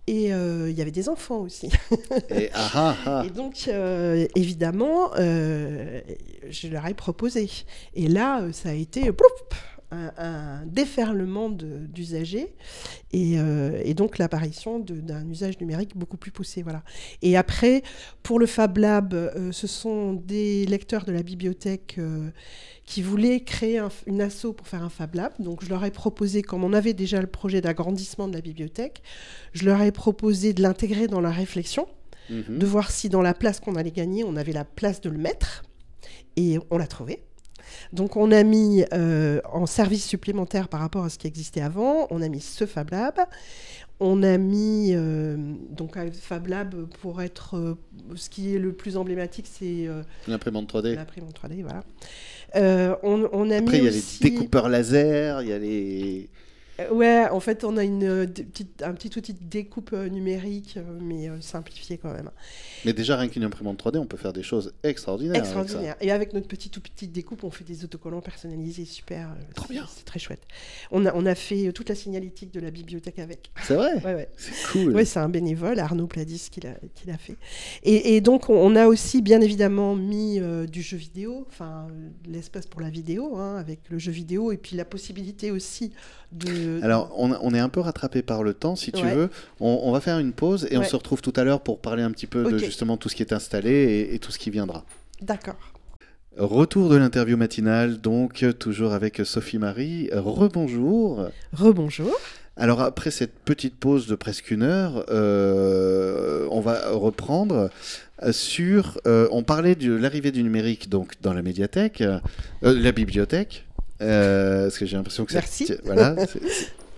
Et 0.06 0.32
euh, 0.32 0.70
il 0.70 0.78
y 0.78 0.80
avait 0.80 0.90
des 0.90 1.10
enfants 1.10 1.40
aussi. 1.40 1.68
Et 2.30 2.48
ah 2.54 2.70
ah 2.74 2.96
ah. 3.04 3.22
Et 3.26 3.30
donc, 3.30 3.66
euh, 3.68 4.26
évidemment, 4.34 5.10
je 5.14 6.68
leur 6.68 6.86
ai 6.86 6.94
proposé. 6.94 7.50
Et 7.94 8.08
là, 8.08 8.46
ça 8.52 8.70
a 8.70 8.72
été 8.72 9.12
plouf, 9.12 9.32
un, 9.90 10.12
un 10.18 10.66
déferlement 10.66 11.48
d'usagers 11.50 12.54
et, 13.12 13.38
euh, 13.38 13.80
et 13.84 13.94
donc 13.94 14.18
l'apparition 14.18 14.78
d'un 14.80 15.28
usage 15.30 15.58
numérique 15.60 15.96
beaucoup 15.96 16.16
plus 16.16 16.30
poussé. 16.30 16.62
Voilà. 16.62 16.82
Et 17.22 17.36
après, 17.36 17.82
pour 18.22 18.38
le 18.38 18.46
Fab 18.46 18.76
Lab, 18.78 19.14
euh, 19.14 19.50
ce 19.52 19.66
sont 19.66 20.12
des 20.12 20.66
lecteurs 20.66 21.04
de 21.04 21.12
la 21.12 21.22
bibliothèque 21.22 21.96
euh, 21.98 22.28
qui 22.84 23.00
voulaient 23.02 23.40
créer 23.40 23.78
un- 23.78 23.88
une 24.06 24.20
asso 24.20 24.52
pour 24.56 24.68
faire 24.68 24.82
un 24.82 24.90
Fab 24.90 25.14
Lab. 25.14 25.32
Donc 25.38 25.64
je 25.64 25.70
leur 25.70 25.84
ai 25.84 25.90
proposé, 25.90 26.42
comme 26.42 26.64
on 26.64 26.72
avait 26.72 26.94
déjà 26.94 27.20
le 27.20 27.26
projet 27.26 27.60
d'agrandissement 27.60 28.28
de 28.28 28.34
la 28.34 28.40
bibliothèque, 28.42 29.02
je 29.52 29.64
leur 29.64 29.80
ai 29.82 29.92
proposé 29.92 30.52
de 30.52 30.62
l'intégrer 30.62 31.06
dans 31.06 31.20
la 31.20 31.30
réflexion 31.30 31.86
Mhm. 32.30 32.58
de 32.58 32.66
voir 32.66 32.90
si 32.90 33.08
dans 33.08 33.22
la 33.22 33.32
place 33.32 33.58
qu'on 33.58 33.74
allait 33.74 33.90
gagner, 33.90 34.22
on 34.22 34.36
avait 34.36 34.52
la 34.52 34.66
place 34.66 35.00
de 35.00 35.08
le 35.08 35.16
mettre. 35.16 35.62
Et 36.36 36.58
on 36.70 36.76
l'a 36.76 36.86
trouvé. 36.86 37.22
Donc 37.92 38.16
on 38.16 38.30
a 38.32 38.42
mis 38.42 38.84
euh, 38.92 39.40
en 39.52 39.66
service 39.66 40.04
supplémentaire 40.04 40.68
par 40.68 40.80
rapport 40.80 41.04
à 41.04 41.08
ce 41.08 41.18
qui 41.18 41.26
existait 41.26 41.60
avant, 41.60 42.06
on 42.10 42.22
a 42.22 42.28
mis 42.28 42.40
ce 42.40 42.66
Fab 42.66 42.90
Lab. 42.90 43.14
On 44.00 44.22
a 44.22 44.38
mis 44.38 44.92
euh, 44.94 45.36
donc 45.70 45.96
un 45.96 46.08
Fab 46.12 46.46
Lab 46.46 46.86
pour 47.00 47.20
être 47.20 47.56
euh, 47.56 47.74
ce 48.14 48.30
qui 48.30 48.54
est 48.54 48.58
le 48.58 48.72
plus 48.72 48.96
emblématique, 48.96 49.46
c'est 49.50 49.88
euh, 49.88 50.02
Une 50.28 50.34
imprimante 50.34 50.72
3D. 50.72 50.94
l'imprimante 50.94 51.34
3D, 51.34 51.62
voilà. 51.62 51.82
On, 53.02 53.28
on 53.32 53.50
a 53.50 53.56
Après, 53.56 53.78
il 53.78 53.84
mis 53.84 53.86
y 53.86 53.88
a 53.88 53.90
les 53.90 54.02
découpeurs 54.20 54.68
laser, 54.68 55.42
il 55.42 55.48
y 55.48 55.52
a 55.52 55.58
les. 55.58 56.30
Euh, 56.80 56.92
Ouais, 56.92 57.26
en 57.30 57.40
fait, 57.40 57.64
on 57.64 57.76
a 57.76 57.84
une, 57.84 58.04
euh, 58.04 58.26
petite- 58.26 58.82
un 58.82 58.92
petit 58.94 59.10
outil 59.18 59.34
de 59.34 59.42
découpe 59.42 59.90
euh, 59.92 60.08
numérique, 60.08 60.78
mais 61.00 61.28
simplifié 61.40 61.98
quand 61.98 62.12
même. 62.12 62.30
Mais 62.84 62.92
déjà, 62.92 63.16
rien 63.16 63.28
qu'une 63.28 63.44
imprimante 63.44 63.78
3D, 63.78 63.98
on 63.98 64.06
peut 64.06 64.16
faire 64.16 64.32
des 64.32 64.42
choses 64.42 64.72
extraordinaires. 64.82 65.36
avec 65.36 65.46
ça. 65.46 65.60
Extraordinaire. 65.60 65.96
Et 66.00 66.10
avec 66.12 66.32
notre 66.32 66.46
petite 66.48 66.76
ou 66.76 66.80
petite 66.80 67.12
découpe, 67.12 67.42
on 67.44 67.50
fait 67.50 67.64
des 67.64 67.84
autocollants 67.84 68.20
personnalisés, 68.20 68.84
super. 68.84 69.34
Trop 69.54 69.68
bien. 69.68 69.86
C'est 69.88 70.04
très 70.04 70.18
chouette. 70.18 70.42
On 70.90 71.04
a, 71.06 71.12
on 71.14 71.26
a 71.26 71.34
fait 71.34 71.72
toute 71.72 71.88
la 71.88 71.94
signalétique 71.94 72.52
de 72.52 72.60
la 72.60 72.70
bibliothèque 72.70 73.18
avec. 73.18 73.50
C'est 73.64 73.74
vrai 73.74 73.94
Ouais, 74.04 74.14
ouais. 74.14 74.28
C'est 74.36 74.72
cool. 74.72 74.94
Ouais, 74.94 75.04
c'est 75.04 75.18
un 75.20 75.28
bénévole, 75.28 75.78
Arnaud 75.80 76.06
Pladis, 76.06 76.48
qui 76.50 76.60
l'a 76.60 76.74
qui 76.94 77.06
l'a 77.06 77.18
fait. 77.18 77.36
Et, 77.82 78.16
et 78.16 78.20
donc, 78.20 78.48
on, 78.50 78.54
on 78.54 78.76
a 78.76 78.86
aussi 78.86 79.20
bien 79.22 79.40
évidemment 79.40 79.94
mis 79.96 80.38
euh, 80.40 80.66
du 80.66 80.82
jeu 80.82 80.96
vidéo, 80.96 81.44
enfin, 81.48 81.88
l'espace 82.28 82.66
pour 82.66 82.80
la 82.80 82.90
vidéo, 82.90 83.36
hein, 83.36 83.56
avec 83.56 83.80
le 83.90 83.98
jeu 83.98 84.12
vidéo, 84.12 84.52
et 84.52 84.56
puis 84.56 84.76
la 84.76 84.84
possibilité 84.84 85.50
aussi 85.50 85.92
de. 86.32 86.67
Alors, 86.82 87.12
on, 87.16 87.32
on 87.40 87.54
est 87.54 87.58
un 87.58 87.68
peu 87.68 87.80
rattrapé 87.80 88.22
par 88.22 88.42
le 88.42 88.54
temps, 88.54 88.76
si 88.76 88.92
tu 88.92 89.04
Ouais. 89.04 89.14
veux. 89.14 89.30
On, 89.60 89.80
on 89.84 89.92
va 89.92 90.00
faire 90.00 90.18
une 90.18 90.32
pause 90.32 90.66
et 90.70 90.76
on 90.78 90.84
se 90.84 90.96
retrouve 90.96 91.20
tout 91.22 91.32
à 91.36 91.44
l'heure 91.44 91.60
pour 91.60 91.78
parler 91.80 92.02
un 92.02 92.10
petit 92.10 92.26
peu 92.26 92.44
de 92.50 92.58
justement 92.58 92.96
tout 92.96 93.08
ce 93.08 93.16
qui 93.16 93.22
est 93.22 93.32
installé 93.32 93.70
et, 93.70 94.14
et 94.14 94.18
tout 94.18 94.30
ce 94.32 94.38
qui 94.38 94.50
viendra. 94.50 94.84
D'accord. 95.22 95.56
Retour 96.36 96.88
de 96.88 96.96
l'interview 96.96 97.36
matinale, 97.36 98.00
donc 98.00 98.44
toujours 98.60 98.92
avec 98.92 99.20
Sophie 99.24 99.58
Marie. 99.58 100.08
Rebonjour. 100.12 101.28
Rebonjour. 101.52 102.10
Alors 102.56 102.80
après 102.80 103.10
cette 103.12 103.34
petite 103.44 103.76
pause 103.76 104.06
de 104.08 104.14
presque 104.16 104.50
une 104.50 104.62
heure, 104.62 105.04
euh, 105.10 106.46
on 106.50 106.60
va 106.60 106.90
reprendre 106.90 107.70
sur. 108.32 109.00
euh, 109.06 109.28
on 109.30 109.42
parlait 109.44 109.76
de 109.76 109.92
l'arrivée 109.94 110.32
du 110.32 110.42
numérique 110.42 110.88
donc 110.88 111.14
dans 111.22 111.32
la 111.32 111.42
médiathèque, 111.42 112.00
euh, 112.00 112.18
la 112.62 112.90
bibliothèque, 112.92 113.64
euh, 114.02 114.64
parce 114.64 114.78
que 114.78 114.86
j'ai 114.86 114.96
l'impression 114.96 115.24
que 115.24 115.32
c'est- 115.32 115.80
voilà, 115.84 116.14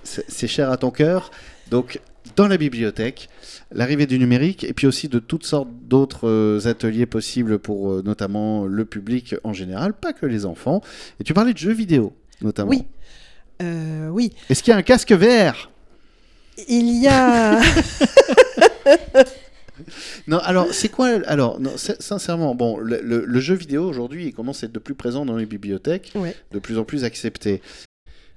cher 0.47 0.71
à 0.71 0.76
ton 0.76 0.90
cœur. 0.90 1.30
Donc 1.71 2.00
dans 2.37 2.47
la 2.49 2.57
bibliothèque, 2.57 3.28
l'arrivée 3.73 4.07
du 4.07 4.19
numérique 4.19 4.64
et 4.64 4.73
puis 4.73 4.87
aussi 4.87 5.09
de 5.09 5.19
toutes 5.19 5.45
sortes 5.45 5.69
d'autres 5.83 6.28
euh, 6.28 6.61
ateliers 6.69 7.07
possibles 7.07 7.59
pour 7.59 7.90
euh, 7.90 8.02
notamment 8.04 8.66
le 8.66 8.85
public 8.85 9.35
en 9.45 9.52
général, 9.52 9.92
pas 9.95 10.12
que 10.12 10.26
les 10.26 10.47
enfants. 10.47 10.83
Et 11.21 11.25
tu 11.25 11.35
parlais 11.35 11.52
de 11.52 11.59
jeux 11.59 11.73
vidéo 11.73 12.12
notamment. 12.42 12.71
Oui. 12.71 12.85
Euh, 13.62 14.09
oui. 14.09 14.33
Est-ce 14.49 14.62
qu'il 14.62 14.71
y 14.71 14.75
a 14.75 14.78
un 14.78 14.83
casque 14.83 15.12
vert? 15.12 15.71
Il 16.69 17.02
y 17.02 17.09
a. 17.09 17.61
Non, 20.27 20.39
alors 20.39 20.73
c'est 20.73 20.89
quoi 20.89 21.09
Alors, 21.27 21.61
non, 21.61 21.73
sincèrement, 21.77 22.55
bon, 22.55 22.79
le, 22.79 23.01
le- 23.03 23.25
le 23.25 23.41
jeu 23.41 23.55
vidéo 23.55 23.85
aujourd'hui, 23.89 24.27
il 24.27 24.33
commence 24.35 24.63
à 24.63 24.67
être 24.67 24.73
de 24.73 24.79
plus 24.79 24.95
présent 24.95 25.25
dans 25.27 25.37
les 25.37 25.47
bibliothèques, 25.47 26.13
Ouais. 26.15 26.35
de 26.53 26.59
plus 26.59 26.79
en 26.79 26.85
plus 26.85 27.05
accepté. 27.05 27.63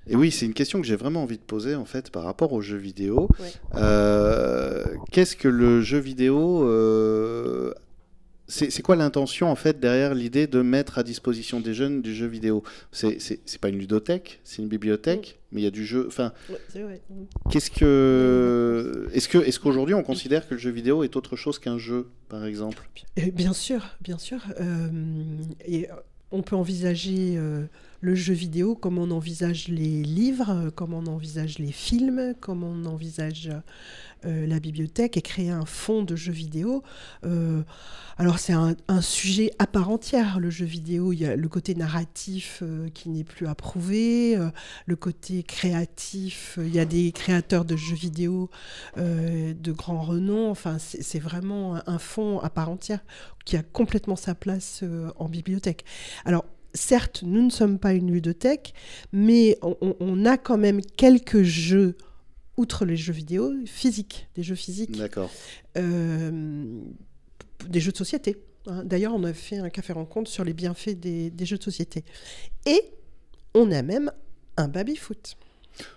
Et 0.07 0.17
oui, 0.17 0.31
c'est 0.31 0.45
une 0.45 0.53
question 0.53 0.81
que 0.81 0.87
j'ai 0.87 0.97
vraiment 0.97 1.23
envie 1.23 1.37
de 1.37 1.43
poser 1.43 1.75
en 1.75 1.85
fait 1.85 2.09
par 2.11 2.23
rapport 2.23 2.51
au 2.51 2.59
jeu 2.61 2.75
vidéo. 2.77 3.29
Ouais. 3.39 3.51
Euh, 3.75 4.83
Qu'est-ce 5.13 5.37
que 5.37 5.47
le 5.47 5.81
jeu 5.81 5.97
vidéo 5.99 6.67
euh, 6.67 7.73
c'est 8.47 8.81
quoi 8.81 8.95
l'intention 8.95 9.49
en 9.49 9.55
fait 9.55 9.79
derrière 9.79 10.13
l'idée 10.13 10.47
de 10.47 10.61
mettre 10.61 10.97
à 10.97 11.03
disposition 11.03 11.59
des 11.59 11.73
jeunes 11.73 12.01
du 12.01 12.13
jeu 12.13 12.27
vidéo? 12.27 12.63
C'est 12.91 13.57
pas 13.61 13.69
une 13.69 13.77
ludothèque, 13.77 14.41
c'est 14.43 14.61
une 14.61 14.67
bibliothèque, 14.67 15.39
mais 15.51 15.61
il 15.61 15.63
y 15.63 15.67
a 15.67 15.71
du 15.71 15.85
jeu. 15.85 16.05
Enfin, 16.07 16.33
Ouais. 16.75 17.01
Qu'est-ce 17.49 17.71
que 17.71 19.07
est-ce 19.13 19.29
que 19.29 19.37
est-ce 19.37 19.59
qu'aujourd'hui 19.59 19.95
on 19.95 20.03
considère 20.03 20.47
que 20.47 20.55
le 20.55 20.59
jeu 20.59 20.71
vidéo 20.71 21.03
est 21.03 21.15
autre 21.15 21.35
chose 21.35 21.59
qu'un 21.59 21.77
jeu, 21.77 22.09
par 22.29 22.45
exemple? 22.45 22.89
Euh, 23.19 23.31
Bien 23.31 23.53
sûr, 23.53 23.95
bien 24.01 24.17
sûr. 24.17 24.39
Euh, 24.59 24.89
et 25.65 25.87
on 26.31 26.41
peut 26.41 26.55
envisager 26.55 27.35
euh, 27.37 27.63
le 28.03 28.15
jeu 28.15 28.33
vidéo 28.33 28.75
comme 28.75 28.97
on 28.97 29.11
envisage 29.11 29.69
les 29.69 30.03
livres, 30.03 30.49
euh, 30.49 30.71
comme 30.71 30.93
on 30.93 31.07
envisage 31.07 31.57
les 31.57 31.71
films, 31.71 32.35
comme 32.41 32.61
on 32.61 32.83
envisage 32.83 33.49
euh, 34.25 34.45
la 34.45 34.59
bibliothèque 34.59 35.15
et 35.15 35.21
créer 35.21 35.49
un 35.49 35.65
fond 35.65 36.03
de 36.03 36.17
jeu 36.17 36.33
vidéo. 36.33 36.83
Euh, 37.25 37.63
alors 38.17 38.39
c'est 38.39 38.51
un, 38.51 38.75
sujet 38.99 39.51
à 39.57 39.67
part 39.67 39.89
entière, 39.89 40.41
le 40.41 40.49
jeu 40.49 40.65
vidéo. 40.65 41.13
Il 41.13 41.19
y 41.19 41.25
a 41.25 41.37
le 41.37 41.47
côté 41.47 41.75
narratif 41.75 42.61
qui 42.93 43.09
n'est 43.09 43.23
plus 43.23 43.47
approuvé, 43.47 44.37
le 44.85 44.95
côté 44.95 45.41
créatif. 45.41 46.59
Il 46.61 46.75
y 46.75 46.79
a 46.79 46.85
des 46.85 47.11
créateurs 47.11 47.65
de 47.65 47.75
jeux 47.75 47.95
vidéo 47.95 48.51
de 48.97 49.71
grand 49.71 50.01
renom. 50.01 50.51
Enfin, 50.51 50.77
c'est 50.77 51.19
vraiment 51.19 51.77
un, 51.77 51.83
un 51.87 51.97
fond 51.97 52.39
à 52.39 52.51
part 52.51 52.69
entière 52.69 52.99
qui 53.45 53.57
a 53.57 53.63
complètement 53.63 54.15
sa 54.15 54.35
place 54.35 54.83
en 55.17 55.27
bibliothèque. 55.27 55.83
Alors, 56.23 56.45
certes, 56.73 57.23
nous 57.25 57.41
ne 57.41 57.49
sommes 57.49 57.79
pas 57.79 57.93
une 57.93 58.11
ludothèque, 58.11 58.73
mais 59.11 59.57
on, 59.61 60.25
a 60.25 60.37
quand 60.37 60.57
même 60.57 60.81
quelques 60.81 61.43
jeux, 61.43 61.97
outre 62.57 62.85
les 62.85 62.95
jeux 62.95 63.13
vidéo, 63.13 63.53
physiques, 63.65 64.27
des 64.35 64.43
jeux 64.43 64.55
physiques, 64.55 64.97
D'accord. 64.97 65.31
euh, 65.77 66.81
des 67.67 67.79
jeux 67.79 67.91
de 67.91 67.97
société. 67.97 68.37
hein. 68.67 68.83
D'ailleurs, 68.83 69.13
on 69.13 69.23
a 69.23 69.33
fait 69.33 69.57
un 69.57 69.69
café 69.69 69.93
rencontre 69.93 70.29
sur 70.29 70.43
les 70.43 70.53
bienfaits 70.53 70.99
des, 70.99 71.29
des 71.29 71.45
jeux 71.45 71.57
de 71.57 71.63
société. 71.63 72.03
Et 72.65 72.81
on 73.53 73.71
a 73.71 73.81
même 73.81 74.11
un 74.57 74.67
baby-foot. 74.67 75.35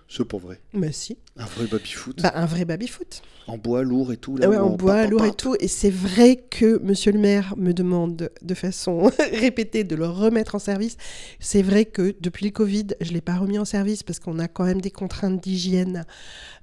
C'est 0.08 0.24
pas 0.24 0.38
vrai. 0.38 0.60
Mais 0.72 0.92
si, 0.92 1.18
Un 1.36 1.46
vrai 1.46 1.66
baby-foot. 1.66 2.22
bah, 2.22 2.32
un 2.36 2.46
vrai 2.46 2.64
baby-foot. 2.64 3.22
En 3.48 3.58
bois 3.58 3.82
lourd 3.82 4.12
et 4.12 4.16
tout. 4.16 4.36
Ah 4.38 4.42
Là, 4.42 4.48
ouais, 4.50 4.56
où 4.56 4.60
en 4.60 4.70
bois, 4.76 5.06
lourd 5.06 5.24
et 5.24 5.32
tout. 5.32 5.56
Et 5.60 5.68
c'est 5.68 5.90
vrai 5.90 6.36
que 6.36 6.78
monsieur 6.82 7.10
le 7.12 7.18
maire 7.18 7.54
me 7.56 7.72
demande 7.72 8.30
de 8.40 8.54
façon 8.54 9.10
répétée 9.32 9.82
de 9.84 9.94
le 9.96 10.06
remettre 10.06 10.54
en 10.54 10.58
service. 10.60 10.96
C'est 11.40 11.62
vrai 11.62 11.84
que 11.84 12.14
depuis 12.20 12.44
le 12.46 12.52
Covid, 12.52 12.86
je 13.00 13.08
ne 13.10 13.14
l'ai 13.14 13.20
pas 13.20 13.34
remis 13.36 13.58
en 13.58 13.64
service 13.64 14.02
parce 14.04 14.18
qu'on 14.20 14.38
a 14.38 14.46
quand 14.48 14.64
même 14.64 14.80
des 14.80 14.90
contraintes 14.92 15.40
d'hygiène 15.42 16.04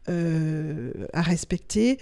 euh, 0.09 0.91
à 1.13 1.21
respecter. 1.21 1.97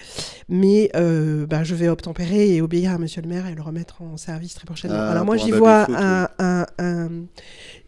Mais 0.50 0.90
euh, 0.96 1.46
bah, 1.46 1.64
je 1.64 1.76
vais 1.76 1.88
obtempérer 1.90 2.56
et 2.56 2.62
obéir 2.62 2.92
à 2.92 2.98
monsieur 2.98 3.22
le 3.22 3.28
maire 3.28 3.48
et 3.48 3.56
le 3.56 3.62
remettre 3.62 4.02
en 4.02 4.18
service 4.18 4.54
très 4.56 4.66
prochainement. 4.66 4.98
Ah, 4.98 5.12
Alors 5.12 5.26
moi, 5.26 5.38
j'y 5.38 5.52
vois 5.52 5.86
un- 5.92 6.28
un- 6.80 7.10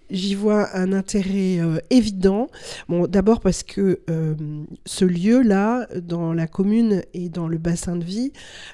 j'y 0.10 0.36
vois 0.36 0.75
un 0.75 0.93
intérêt 0.93 1.60
euh, 1.60 1.79
évident. 1.89 2.48
D'abord 2.89 3.39
parce 3.39 3.63
que 3.63 4.01
euh, 4.10 4.36
ce 4.86 5.05
lieu-là, 5.05 5.88
dans 6.01 6.33
la 6.33 6.48
commune 6.48 7.03
et 7.13 7.29
dans 7.29 7.48
le 7.48 7.57
bassin 7.57 7.95
de 7.95 8.03
vie, 8.03 8.31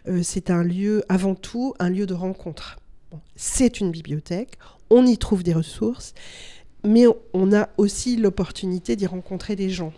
euh, 0.07 0.21
c'est 0.24 0.50
un 0.50 0.63
lieu, 0.63 1.03
avant 1.09 1.36
tout, 1.36 1.74
un 1.79 1.89
lieu 1.89 2.05
de 2.05 2.13
rencontre. 2.13 2.77
C'est 3.36 3.79
une 3.79 3.91
bibliothèque, 3.91 4.57
on 4.89 5.05
y 5.05 5.17
trouve 5.17 5.43
des 5.43 5.53
ressources, 5.53 6.13
mais 6.83 7.05
on 7.33 7.53
a 7.53 7.69
aussi 7.77 8.17
l'opportunité 8.17 8.95
d'y 8.95 9.05
rencontrer 9.05 9.55
des 9.55 9.69
gens. 9.69 9.93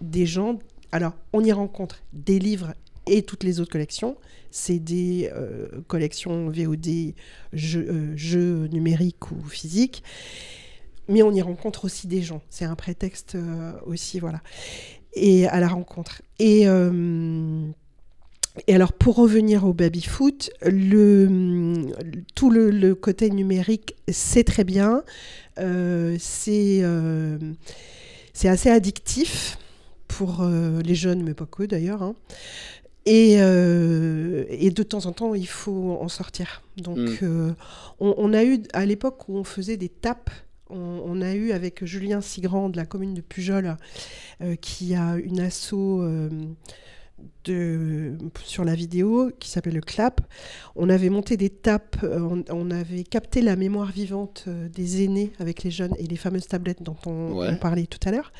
Des 0.00 0.26
gens, 0.26 0.58
alors 0.92 1.14
on 1.32 1.42
y 1.42 1.52
rencontre 1.52 2.02
des 2.12 2.38
livres 2.38 2.74
et 3.06 3.22
toutes 3.22 3.44
les 3.44 3.60
autres 3.60 3.72
collections, 3.72 4.16
c'est 4.50 4.78
des 4.78 5.30
euh, 5.34 5.66
collections 5.86 6.48
VOD, 6.48 7.14
jeux, 7.52 7.86
euh, 7.88 8.16
jeux, 8.16 8.68
numériques 8.68 9.30
ou 9.30 9.42
physiques. 9.48 10.02
Mais 11.08 11.22
on 11.22 11.30
y 11.32 11.42
rencontre 11.42 11.84
aussi 11.84 12.06
des 12.06 12.22
gens. 12.22 12.40
C'est 12.48 12.64
un 12.64 12.74
prétexte 12.74 13.34
euh, 13.34 13.72
aussi, 13.84 14.18
voilà. 14.18 14.40
Et 15.12 15.46
à 15.46 15.60
la 15.60 15.68
rencontre. 15.68 16.22
Et, 16.38 16.66
alors, 18.68 18.92
pour 18.94 19.16
revenir 19.16 19.64
au 19.66 19.74
baby-foot, 19.74 20.50
le, 20.62 21.86
tout 22.34 22.50
le, 22.50 22.94
côté 22.94 23.30
numérique, 23.30 23.94
c'est 24.08 24.44
très 24.44 24.64
bien. 24.64 25.04
c'est 25.56 26.82
c'est 28.32 28.48
assez 28.48 28.68
addictif 28.68 29.58
pour 30.08 30.44
les 30.44 30.94
jeunes, 30.94 31.22
mais 31.22 31.32
pas 31.34 31.46
que 31.46 31.62
d'ailleurs. 31.62 32.02
Hein. 32.02 32.14
Et, 33.06 33.36
euh, 33.38 34.44
et, 34.50 34.70
de 34.70 34.82
temps 34.82 35.06
en 35.06 35.12
temps, 35.12 35.34
il 35.34 35.46
faut 35.46 35.96
en 36.00 36.08
sortir. 36.08 36.62
Donc, 36.76 36.98
mm. 36.98 37.18
euh, 37.22 37.52
on, 38.00 38.14
on, 38.18 38.34
a 38.34 38.42
eu, 38.44 38.62
à 38.72 38.84
l'époque 38.84 39.28
où 39.28 39.36
on 39.36 39.44
faisait 39.44 39.76
des 39.76 39.88
tapes, 39.88 40.30
on, 40.70 41.02
on, 41.04 41.22
a 41.22 41.32
eu 41.32 41.52
avec 41.52 41.84
Julien 41.84 42.20
Sigrand 42.20 42.68
de 42.68 42.76
la 42.76 42.84
commune 42.84 43.14
de 43.14 43.20
Pujol, 43.20 43.76
euh, 44.42 44.56
qui 44.56 44.96
a 44.96 45.16
une 45.18 45.38
asso 45.38 46.02
de, 47.44 48.18
sur 48.42 48.64
la 48.64 48.74
vidéo 48.74 49.30
qui 49.38 49.50
s'appelle 49.50 49.74
le 49.74 49.80
CLAP. 49.82 50.20
On 50.74 50.90
avait 50.90 51.08
monté 51.08 51.36
des 51.36 51.50
tapes, 51.50 51.98
on, 52.02 52.42
on 52.50 52.70
avait 52.72 53.04
capté 53.04 53.40
la 53.40 53.54
mémoire 53.54 53.92
vivante 53.92 54.48
des 54.48 55.04
aînés 55.04 55.32
avec 55.38 55.62
les 55.62 55.70
jeunes 55.70 55.94
et 56.00 56.08
les 56.08 56.16
fameuses 56.16 56.48
tablettes 56.48 56.82
dont 56.82 56.96
on, 57.06 57.34
ouais. 57.34 57.50
on 57.52 57.56
parlait 57.56 57.86
tout 57.86 58.00
à 58.04 58.10
l'heure. 58.10 58.32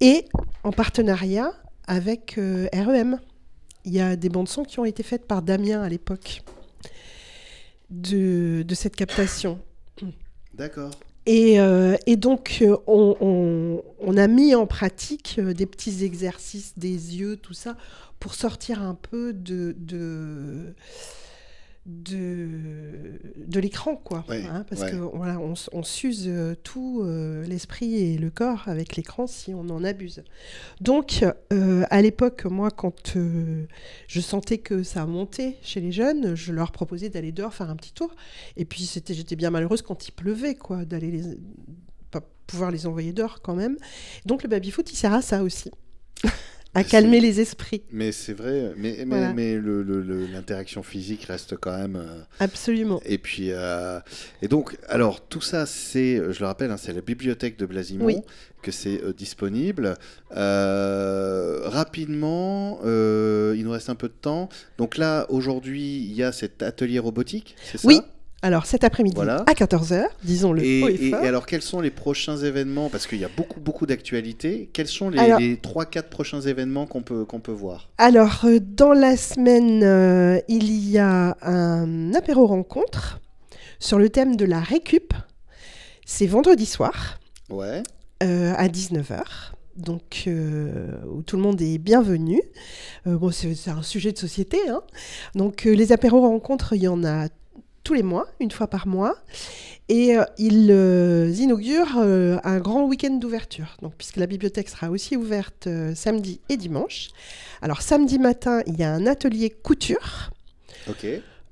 Et 0.00 0.26
en 0.64 0.72
partenariat 0.72 1.50
avec 1.86 2.38
REM 2.38 3.18
il 3.86 3.94
y 3.94 4.00
a 4.00 4.16
des 4.16 4.28
bandes 4.28 4.48
son 4.48 4.64
qui 4.64 4.78
ont 4.80 4.84
été 4.84 5.02
faites 5.02 5.26
par 5.26 5.40
Damien 5.40 5.80
à 5.80 5.88
l'époque 5.88 6.42
de, 7.88 8.64
de, 8.66 8.74
cette 8.74 8.96
captation. 8.96 9.60
D'accord. 10.54 10.90
Et, 11.24 11.60
euh, 11.60 11.96
et, 12.06 12.16
donc, 12.16 12.58
euh, 12.62 12.76
on, 12.86 13.16
on, 13.20 13.82
on, 14.00 14.16
a 14.16 14.26
mis 14.26 14.54
en 14.54 14.66
pratique 14.66 15.36
euh, 15.38 15.54
des 15.54 15.66
petits 15.66 16.04
exercices 16.04 16.76
des 16.76 17.16
yeux, 17.16 17.36
tout 17.36 17.52
ça, 17.52 17.76
pour 18.18 18.34
sortir 18.34 18.82
un 18.82 18.94
peu 18.94 19.32
de, 19.32 19.74
de 19.78 20.74
de, 21.86 23.20
de 23.46 23.60
l'écran, 23.60 23.94
quoi. 23.94 24.24
Ouais, 24.28 24.44
hein, 24.44 24.66
parce 24.68 24.82
ouais. 24.82 24.90
que 24.90 24.96
voilà, 24.96 25.38
on, 25.38 25.54
on 25.72 25.82
s'use 25.84 26.24
euh, 26.26 26.56
tout 26.64 27.02
euh, 27.02 27.44
l'esprit 27.44 27.94
et 27.94 28.18
le 28.18 28.28
corps 28.30 28.64
avec 28.66 28.96
l'écran 28.96 29.28
si 29.28 29.54
on 29.54 29.68
en 29.70 29.84
abuse. 29.84 30.24
Donc, 30.80 31.24
euh, 31.52 31.84
à 31.88 32.02
l'époque, 32.02 32.44
moi, 32.44 32.72
quand 32.72 33.16
euh, 33.16 33.66
je 34.08 34.20
sentais 34.20 34.58
que 34.58 34.82
ça 34.82 35.06
montait 35.06 35.58
chez 35.62 35.80
les 35.80 35.92
jeunes, 35.92 36.34
je 36.34 36.52
leur 36.52 36.72
proposais 36.72 37.08
d'aller 37.08 37.30
dehors 37.30 37.54
faire 37.54 37.70
un 37.70 37.76
petit 37.76 37.92
tour. 37.92 38.14
Et 38.56 38.64
puis, 38.64 38.84
c'était, 38.84 39.14
j'étais 39.14 39.36
bien 39.36 39.50
malheureuse 39.50 39.82
quand 39.82 40.08
il 40.08 40.12
pleuvait, 40.12 40.56
quoi, 40.56 40.84
d'aller 40.84 41.12
les, 41.12 41.22
pas 42.10 42.22
pouvoir 42.48 42.72
les 42.72 42.86
envoyer 42.86 43.12
dehors 43.12 43.42
quand 43.42 43.54
même. 43.54 43.76
Donc, 44.24 44.42
le 44.42 44.48
baby-foot, 44.48 44.90
il 44.90 44.96
sert 44.96 45.14
à 45.14 45.22
ça 45.22 45.44
aussi. 45.44 45.70
À 46.76 46.84
calmer 46.84 47.20
les 47.20 47.40
esprits. 47.40 47.82
Mais 47.90 48.12
c'est 48.12 48.34
vrai, 48.34 48.72
mais, 48.76 49.04
voilà. 49.06 49.32
mais, 49.32 49.58
mais 49.58 50.26
l'interaction 50.32 50.82
physique 50.82 51.24
reste 51.24 51.56
quand 51.56 51.76
même. 51.76 51.96
Euh... 51.96 52.20
Absolument. 52.38 53.00
Et 53.04 53.18
puis, 53.18 53.48
euh... 53.50 53.98
et 54.42 54.48
donc, 54.48 54.76
alors, 54.88 55.26
tout 55.26 55.40
ça, 55.40 55.66
c'est, 55.66 56.16
je 56.32 56.40
le 56.40 56.46
rappelle, 56.46 56.70
hein, 56.70 56.76
c'est 56.76 56.92
la 56.92 57.00
bibliothèque 57.00 57.58
de 57.58 57.66
Blasimont, 57.66 58.04
oui. 58.04 58.18
que 58.62 58.70
c'est 58.70 59.02
euh, 59.02 59.12
disponible. 59.12 59.94
Rapidement, 61.66 62.78
il 62.84 63.62
nous 63.64 63.70
reste 63.70 63.88
un 63.90 63.94
peu 63.94 64.08
de 64.08 64.14
temps. 64.20 64.48
Donc 64.78 64.96
là, 64.98 65.26
aujourd'hui, 65.30 65.96
il 65.96 66.12
y 66.12 66.22
a 66.22 66.30
cet 66.32 66.62
atelier 66.62 66.98
robotique, 66.98 67.56
c'est 67.64 67.78
ça? 67.78 67.88
Oui, 67.88 68.00
alors 68.46 68.64
cet 68.64 68.84
après-midi 68.84 69.16
voilà. 69.16 69.44
à 69.48 69.52
14h, 69.52 70.06
disons-le. 70.22 70.62
Et, 70.62 70.80
et, 70.80 71.08
et, 71.08 71.14
alors 71.14 71.46
quels 71.46 71.62
sont 71.62 71.80
les 71.80 71.90
prochains 71.90 72.36
événements? 72.36 72.88
Parce 72.88 73.08
qu'il 73.08 73.18
y 73.18 73.24
a 73.24 73.30
beaucoup, 73.36 73.58
beaucoup 73.58 73.86
d'actualités. 73.86 74.70
Quels 74.72 74.86
sont 74.86 75.10
les, 75.10 75.18
alors, 75.18 75.40
les 75.40 75.56
3-4 75.56 76.04
prochains 76.04 76.40
événements 76.40 76.86
qu'on 76.86 77.02
peut, 77.02 77.24
qu'on 77.24 77.40
peut 77.40 77.52
voir? 77.52 77.90
Alors 77.98 78.44
euh, 78.44 78.60
dans 78.60 78.92
la 78.92 79.16
semaine, 79.16 79.82
euh, 79.82 80.40
il 80.46 80.88
y 80.88 80.98
a 80.98 81.36
un 81.42 82.14
apéro 82.14 82.46
rencontre 82.46 83.20
sur 83.80 83.98
le 83.98 84.08
thème 84.10 84.36
de 84.36 84.44
la 84.44 84.60
récup. 84.60 85.12
C'est 86.04 86.28
vendredi 86.28 86.66
soir 86.66 87.18
ouais. 87.50 87.82
euh, 88.22 88.54
à 88.56 88.68
19h 88.68 89.24
donc 89.76 90.24
euh, 90.26 90.88
où 91.10 91.22
tout 91.22 91.36
le 91.36 91.42
monde 91.42 91.60
est 91.60 91.78
bienvenu. 91.78 92.40
Euh, 93.06 93.16
bon, 93.16 93.30
c'est 93.30 93.68
un 93.68 93.82
sujet 93.82 94.12
de 94.12 94.18
société. 94.18 94.58
Hein. 94.68 94.82
Donc 95.34 95.66
euh, 95.66 95.72
les 95.72 95.92
apéros 95.92 96.22
rencontres, 96.22 96.74
il 96.74 96.82
y 96.82 96.88
en 96.88 97.04
a 97.04 97.28
tous 97.86 97.94
les 97.94 98.02
mois, 98.02 98.26
une 98.40 98.50
fois 98.50 98.66
par 98.66 98.88
mois. 98.88 99.14
Et 99.88 100.16
euh, 100.16 100.24
ils 100.38 100.72
euh, 100.72 101.32
inaugurent 101.38 101.98
euh, 101.98 102.36
un 102.42 102.58
grand 102.58 102.84
week-end 102.84 103.14
d'ouverture. 103.14 103.76
Donc, 103.80 103.94
puisque 103.96 104.16
la 104.16 104.26
bibliothèque 104.26 104.68
sera 104.68 104.90
aussi 104.90 105.16
ouverte 105.16 105.68
samedi 105.94 106.40
et 106.48 106.56
dimanche. 106.56 107.10
Alors, 107.62 107.82
samedi 107.82 108.18
matin, 108.18 108.62
il 108.66 108.76
y 108.76 108.82
a 108.82 108.92
un 108.92 109.06
atelier 109.06 109.50
couture. 109.50 110.32
Ok. 110.88 111.06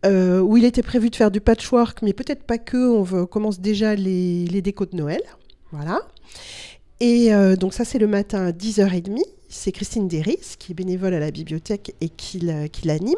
Où 0.06 0.56
il 0.58 0.64
était 0.66 0.82
prévu 0.82 1.08
de 1.08 1.16
faire 1.16 1.30
du 1.30 1.40
patchwork, 1.40 2.02
mais 2.02 2.12
peut-être 2.12 2.42
pas 2.42 2.58
que. 2.58 2.76
On, 2.76 3.02
veut, 3.02 3.22
on 3.22 3.26
commence 3.26 3.60
déjà 3.60 3.94
les, 3.94 4.44
les, 4.46 4.60
décos 4.60 4.86
de 4.86 4.96
Noël. 4.96 5.22
Voilà. 5.70 6.00
Et 7.00 7.30
donc, 7.56 7.72
ça, 7.72 7.86
c'est 7.86 7.98
le 7.98 8.06
matin 8.06 8.48
à 8.48 8.50
10h30. 8.52 9.22
C'est 9.48 9.72
Christine 9.72 10.08
Deris, 10.08 10.56
qui 10.58 10.72
est 10.72 10.74
bénévole 10.74 11.14
à 11.14 11.20
la 11.20 11.30
bibliothèque 11.30 11.94
et 12.02 12.10
qui 12.10 12.40
l'anime 12.84 13.14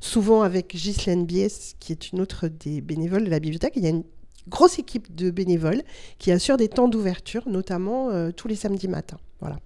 souvent 0.00 0.42
avec 0.42 0.74
Ghislaine 0.74 1.26
Bies, 1.26 1.74
qui 1.80 1.92
est 1.92 2.12
une 2.12 2.20
autre 2.20 2.48
des 2.48 2.80
bénévoles 2.80 3.24
de 3.24 3.30
la 3.30 3.40
bibliothèque. 3.40 3.74
Il 3.76 3.84
y 3.84 3.86
a 3.86 3.90
une 3.90 4.04
grosse 4.48 4.78
équipe 4.78 5.14
de 5.14 5.30
bénévoles 5.30 5.82
qui 6.18 6.32
assure 6.32 6.56
des 6.56 6.68
temps 6.68 6.88
d'ouverture, 6.88 7.48
notamment 7.48 8.10
euh, 8.10 8.30
tous 8.30 8.48
les 8.48 8.56
samedis 8.56 8.88
matins. 8.88 9.18
Voilà. 9.40 9.58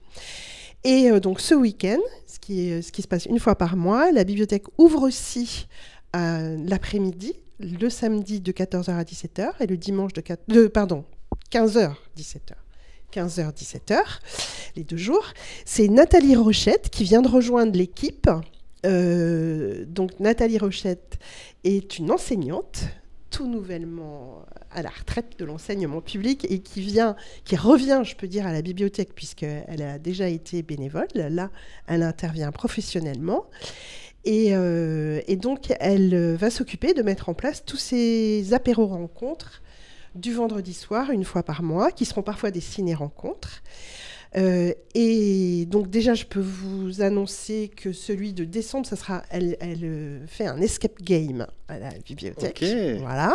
Et 0.85 1.11
euh, 1.11 1.20
donc 1.20 1.40
ce 1.40 1.55
week-end, 1.55 1.99
ce 2.27 2.38
qui, 2.38 3.03
se 3.03 3.09
passe 3.09 3.27
une 3.27 3.38
fois 3.38 3.57
par 3.57 3.77
mois, 3.77 4.12
la 4.12 4.25
bibliothèque 4.25 4.64
ouvre 4.79 5.03
aussi 5.03 5.66
euh, 6.16 6.57
l'après-midi, 6.66 7.35
le 7.61 7.90
samedi 7.90 8.40
de 8.40 8.53
14h 8.53 8.90
à 8.90 9.03
17h 9.03 9.51
et 9.61 9.66
le 9.66 9.77
dimanche 9.77 10.12
de, 10.14 10.23
4... 10.23 10.42
de 10.49 10.66
pardon, 10.66 11.05
15h 11.53 11.92
17h. 12.16 12.53
15h 13.12 13.53
17h, 13.53 13.99
les 14.77 14.85
deux 14.85 14.96
jours. 14.96 15.27
C'est 15.64 15.88
Nathalie 15.88 16.37
Rochette 16.37 16.90
qui 16.90 17.05
vient 17.05 17.23
de 17.23 17.29
rejoindre 17.29 17.77
l'équipe 17.77 18.31
euh, 18.87 19.85
donc 19.87 20.19
Nathalie 20.21 20.59
Rochette 20.59 21.19
est 21.64 21.99
une 21.99 22.11
enseignante 22.11 22.85
tout 23.31 23.47
nouvellement 23.47 24.45
à 24.73 24.83
la 24.83 24.90
retraite 24.90 25.38
de 25.38 25.45
l'enseignement 25.45 26.01
public 26.01 26.47
et 26.51 26.59
qui 26.59 26.81
vient, 26.81 27.14
qui 27.45 27.57
revient, 27.57 28.03
je 28.05 28.16
peux 28.16 28.27
dire, 28.27 28.47
à 28.47 28.53
la 28.53 28.61
bibliothèque 28.61 29.14
puisqu'elle 29.14 29.83
a 29.83 29.99
déjà 29.99 30.29
été 30.29 30.62
bénévole. 30.62 31.09
Là, 31.14 31.51
elle 31.87 32.03
intervient 32.03 32.51
professionnellement. 32.51 33.47
Et, 34.25 34.49
euh, 34.51 35.21
donc, 35.37 35.73
elle 35.81 36.35
va 36.35 36.51
s'occuper 36.51 36.93
de 36.93 37.03
mettre 37.03 37.29
en 37.29 37.35
place 37.35 37.64
tous 37.64 37.79
ces 37.79 38.53
apéros 38.53 38.87
rencontres 38.87 39.62
du 40.14 40.35
vendredi 40.35 40.75
soir, 40.75 41.11
une 41.11 41.25
fois 41.25 41.43
par 41.43 41.62
mois, 41.62 41.93
qui 41.93 42.05
seront 42.05 42.23
parfois 42.23 42.51
des 42.51 42.61
ciné-rencontres. 42.61 43.62
Euh, 44.37 44.73
et 44.95 45.66
donc 45.66 45.90
déjà, 45.90 46.14
je 46.14 46.25
peux 46.25 46.40
vous 46.40 47.03
annoncer 47.03 47.71
que 47.75 47.93
celui 47.93 48.33
de 48.33 48.45
décembre, 48.45 48.87
ça 48.87 48.97
sera, 48.97 49.23
elle, 49.31 49.57
elle 49.61 49.81
euh, 49.83 50.27
fait 50.27 50.47
un 50.47 50.61
escape 50.61 51.03
game 51.03 51.47
à 51.69 51.79
la 51.79 51.90
bibliothèque. 52.05 52.62
Okay. 52.62 52.95
Voilà. 52.99 53.35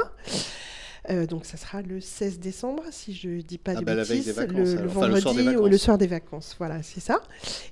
Euh, 1.12 1.28
donc 1.28 1.46
ça 1.46 1.58
sera 1.58 1.82
le 1.82 2.02
16 2.02 2.40
décembre, 2.40 2.84
si 2.90 3.14
je 3.14 3.30
ne 3.30 3.42
dis 3.42 3.60
pas 3.60 3.74
ah 3.76 3.80
de 3.80 3.86
bah 3.86 3.96
bêtises, 3.96 4.32
vacances, 4.32 4.74
le, 4.74 4.82
le, 4.82 4.88
vendredi 4.88 5.44
le 5.44 5.62
ou 5.62 5.68
le 5.68 5.78
soir 5.78 5.98
des 5.98 6.08
vacances. 6.08 6.56
Voilà, 6.58 6.82
c'est 6.82 7.00
ça. 7.00 7.22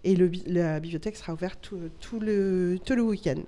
Et 0.04 0.16
le, 0.16 0.30
la 0.46 0.80
bibliothèque 0.80 1.16
sera 1.16 1.34
ouverte 1.34 1.60
tout, 1.62 1.80
tout 2.00 2.20
le, 2.20 2.78
tout 2.86 2.96
le 2.96 3.02
week-end. 3.02 3.42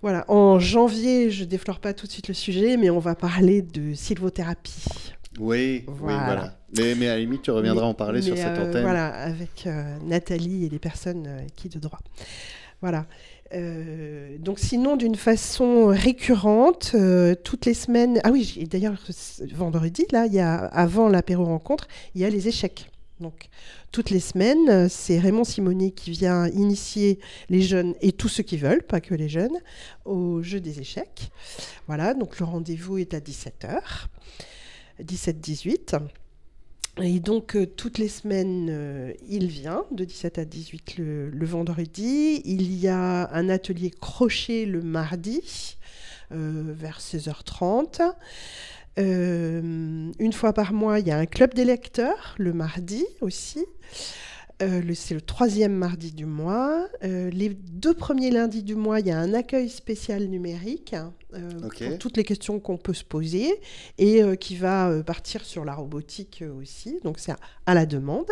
Voilà, 0.00 0.24
en 0.28 0.58
janvier, 0.60 1.30
je 1.30 1.44
déflore 1.44 1.80
pas 1.80 1.92
tout 1.92 2.06
de 2.06 2.12
suite 2.12 2.28
le 2.28 2.34
sujet, 2.34 2.76
mais 2.76 2.88
on 2.88 3.00
va 3.00 3.14
parler 3.14 3.62
de 3.62 3.94
sylvothérapie. 3.94 5.12
Oui, 5.38 5.84
voilà. 5.86 6.16
oui, 6.16 6.24
voilà. 6.24 6.54
Mais, 6.76 6.94
mais, 6.94 7.08
à 7.08 7.14
la 7.14 7.20
limite, 7.20 7.42
tu 7.42 7.50
reviendras 7.50 7.84
mais, 7.84 7.90
en 7.90 7.94
parler 7.94 8.22
sur 8.22 8.36
cette 8.36 8.46
euh, 8.46 8.68
antenne. 8.68 8.82
Voilà, 8.82 9.08
avec 9.08 9.66
euh, 9.66 9.96
Nathalie 10.04 10.66
et 10.66 10.68
les 10.68 10.78
personnes 10.78 11.26
euh, 11.26 11.40
qui 11.56 11.68
de 11.68 11.78
droit. 11.78 12.00
Voilà. 12.80 13.06
Euh, 13.54 14.36
donc 14.38 14.58
sinon, 14.58 14.96
d'une 14.96 15.14
façon 15.14 15.86
récurrente, 15.86 16.92
euh, 16.94 17.34
toutes 17.34 17.66
les 17.66 17.74
semaines. 17.74 18.20
Ah 18.24 18.30
oui, 18.30 18.66
d'ailleurs, 18.70 18.94
vendredi, 19.54 20.06
là, 20.12 20.26
il 20.26 20.34
y 20.34 20.40
a, 20.40 20.56
avant 20.56 21.08
l'apéro 21.08 21.44
rencontre, 21.44 21.88
il 22.14 22.20
y 22.20 22.24
a 22.24 22.30
les 22.30 22.48
échecs. 22.48 22.90
Donc, 23.20 23.48
toutes 23.90 24.10
les 24.10 24.20
semaines, 24.20 24.88
c'est 24.88 25.18
Raymond 25.18 25.42
Simonet 25.42 25.90
qui 25.90 26.12
vient 26.12 26.46
initier 26.48 27.18
les 27.48 27.62
jeunes 27.62 27.94
et 28.00 28.12
tous 28.12 28.28
ceux 28.28 28.44
qui 28.44 28.56
veulent, 28.56 28.84
pas 28.84 29.00
que 29.00 29.14
les 29.14 29.28
jeunes, 29.28 29.58
au 30.04 30.40
jeu 30.42 30.60
des 30.60 30.78
échecs. 30.78 31.32
Voilà, 31.88 32.14
donc 32.14 32.38
le 32.38 32.44
rendez-vous 32.44 32.98
est 32.98 33.14
à 33.14 33.18
17h, 33.18 33.80
17-18. 35.02 36.00
Et 37.00 37.20
donc, 37.20 37.54
euh, 37.54 37.64
toutes 37.64 37.98
les 37.98 38.08
semaines, 38.08 38.68
euh, 38.70 39.12
il 39.28 39.46
vient 39.46 39.84
de 39.92 40.04
17 40.04 40.38
à 40.38 40.44
18 40.44 40.98
le, 40.98 41.46
vendredi. 41.46 42.42
Il 42.44 42.74
y 42.74 42.88
a 42.88 43.32
un 43.32 43.48
atelier 43.48 43.90
crochet 43.90 44.66
le 44.66 44.82
mardi, 44.82 45.76
euh, 46.32 46.62
vers 46.66 46.98
16h30. 47.00 48.00
une 48.96 50.32
fois 50.32 50.52
par 50.52 50.72
mois, 50.72 50.98
il 50.98 51.06
y 51.06 51.12
a 51.12 51.18
un 51.18 51.26
club 51.26 51.54
des 51.54 51.64
lecteurs, 51.64 52.34
le 52.38 52.52
mardi 52.52 53.04
aussi. 53.20 53.64
c'est 54.58 55.14
le 55.14 55.20
troisième 55.20 55.74
mardi 55.74 56.10
du 56.10 56.26
mois. 56.26 56.88
les 57.02 57.50
deux 57.50 57.94
premiers 57.94 58.32
lundis 58.32 58.64
du 58.64 58.74
mois, 58.74 58.98
il 58.98 59.06
y 59.06 59.12
a 59.12 59.18
un 59.20 59.34
accueil 59.34 59.68
spécial 59.68 60.24
numérique 60.24 60.96
euh, 61.34 61.60
pour 61.60 61.98
toutes 61.98 62.16
les 62.16 62.24
questions 62.24 62.58
qu'on 62.58 62.78
peut 62.78 62.94
se 62.94 63.04
poser 63.04 63.50
et 63.98 64.22
euh, 64.22 64.34
qui 64.34 64.56
va 64.56 64.88
euh, 64.88 65.02
partir 65.02 65.44
sur 65.44 65.62
la 65.66 65.74
robotique 65.74 66.42
aussi. 66.58 67.00
Donc 67.04 67.18
c'est 67.18 67.34
à, 67.66 67.74
la 67.74 67.84
demande. 67.84 68.28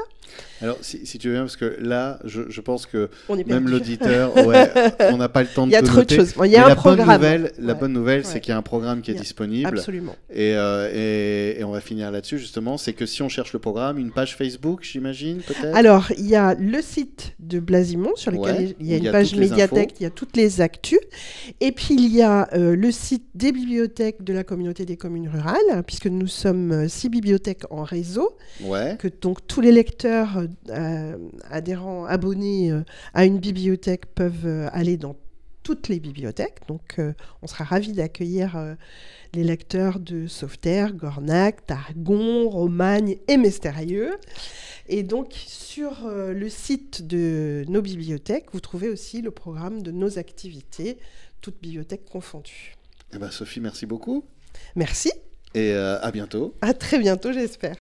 Alors 0.62 0.78
si, 0.80 1.04
tu 1.18 1.28
veux 1.28 1.34
bien, 1.34 1.42
parce 1.42 1.56
que 1.56 1.76
là, 1.78 2.18
je, 2.24 2.60
pense 2.62 2.86
que 2.86 3.10
même 3.46 3.68
l'auditeur, 3.68 4.32
on 5.10 5.18
n'a 5.18 5.28
pas 5.28 5.42
le 5.42 5.48
temps 5.48 5.66
de 5.66 5.72
Il 5.72 5.74
y 5.74 5.76
a 5.76 5.82
trop 5.82 6.02
de 6.02 6.10
choses. 6.10 6.32
Il 6.42 6.50
y 6.50 6.56
a 6.56 6.64
un 6.64 6.68
la 6.70 6.74
programme. 6.74 7.06
Bonne 7.06 7.16
nouvelle, 7.16 7.52
la 7.58 7.74
bonne 7.74 7.92
nouvelle, 7.92 8.24
c'est 8.24 8.40
qu'il 8.40 8.52
y 8.52 8.54
a 8.54 8.56
un 8.56 8.62
programme 8.62 9.02
qui 9.02 9.10
est 9.10 9.14
disponible. 9.14 9.68
Absolument. 9.68 10.16
Et, 10.32 10.52
et, 10.52 11.64
on 11.64 11.72
va 11.72 11.82
finir 11.82 12.10
là-dessus 12.10 12.38
justement. 12.38 12.78
C'est 12.78 12.94
que 12.94 13.04
si 13.04 13.20
on 13.20 13.28
cherche 13.28 13.52
le 13.52 13.58
programme, 13.58 13.98
une 13.98 14.10
page 14.10 14.36
Facebook, 14.36 14.84
j'imagine 14.84 15.42
peut-être? 15.42 15.76
Alors 15.76 16.10
il 16.16 16.26
y 16.26 16.36
a 16.36 16.54
le 16.54 16.80
site 16.80 17.34
de 17.40 17.60
Blasimon 17.60 18.16
sur 18.16 18.30
lequel 18.30 18.74
il 18.80 18.86
y 18.86 18.94
a 18.94 18.96
une 18.96 19.12
page 19.12 19.34
médiathèque, 19.34 19.96
il 20.00 20.04
y 20.04 20.06
a 20.06 20.10
toutes 20.10 20.34
les 20.34 20.62
actus. 20.62 21.00
Et 21.60 21.72
puis 21.72 21.94
il 21.94 22.14
y 22.14 22.22
a 22.22 22.48
le 22.54 22.85
le 22.86 22.92
site 22.92 23.24
des 23.34 23.50
bibliothèques 23.50 24.22
de 24.22 24.32
la 24.32 24.44
communauté 24.44 24.84
des 24.86 24.96
communes 24.96 25.28
rurales, 25.28 25.82
puisque 25.86 26.06
nous 26.06 26.28
sommes 26.28 26.70
euh, 26.70 26.88
six 26.88 27.08
bibliothèques 27.08 27.64
en 27.70 27.82
réseau, 27.82 28.36
que 28.60 29.08
donc 29.08 29.44
tous 29.48 29.60
les 29.60 29.72
lecteurs 29.72 30.44
euh, 30.70 31.18
adhérents, 31.50 32.04
abonnés 32.04 32.70
euh, 32.70 32.82
à 33.12 33.24
une 33.24 33.38
bibliothèque 33.38 34.06
peuvent 34.06 34.68
aller 34.72 34.96
dans 34.96 35.16
toutes 35.64 35.88
les 35.88 35.98
bibliothèques. 35.98 36.60
Donc 36.68 37.00
on 37.42 37.48
sera 37.48 37.64
ravis 37.64 37.92
d'accueillir 37.92 38.76
les 39.34 39.42
lecteurs 39.42 39.98
de 39.98 40.28
Sauveterre, 40.28 40.92
Gornac, 40.92 41.66
Targon, 41.66 42.48
Romagne 42.48 43.16
et 43.26 43.36
Mestérieux. 43.36 44.12
Et 44.88 45.02
donc, 45.02 45.32
sur 45.34 46.06
le 46.08 46.48
site 46.48 47.04
de 47.04 47.64
nos 47.66 47.82
bibliothèques, 47.82 48.46
vous 48.52 48.60
trouvez 48.60 48.88
aussi 48.88 49.22
le 49.22 49.32
programme 49.32 49.82
de 49.82 49.90
nos 49.90 50.20
activités, 50.20 50.98
toutes 51.40 51.60
bibliothèques 51.60 52.04
confondues. 52.04 52.75
Eh 53.12 53.18
ben, 53.18 53.30
Sophie, 53.30 53.60
merci 53.60 53.86
beaucoup. 53.86 54.24
Merci. 54.74 55.12
Et 55.54 55.72
euh, 55.72 56.00
à 56.00 56.10
bientôt. 56.10 56.54
À 56.60 56.74
très 56.74 56.98
bientôt, 56.98 57.32
j'espère. 57.32 57.76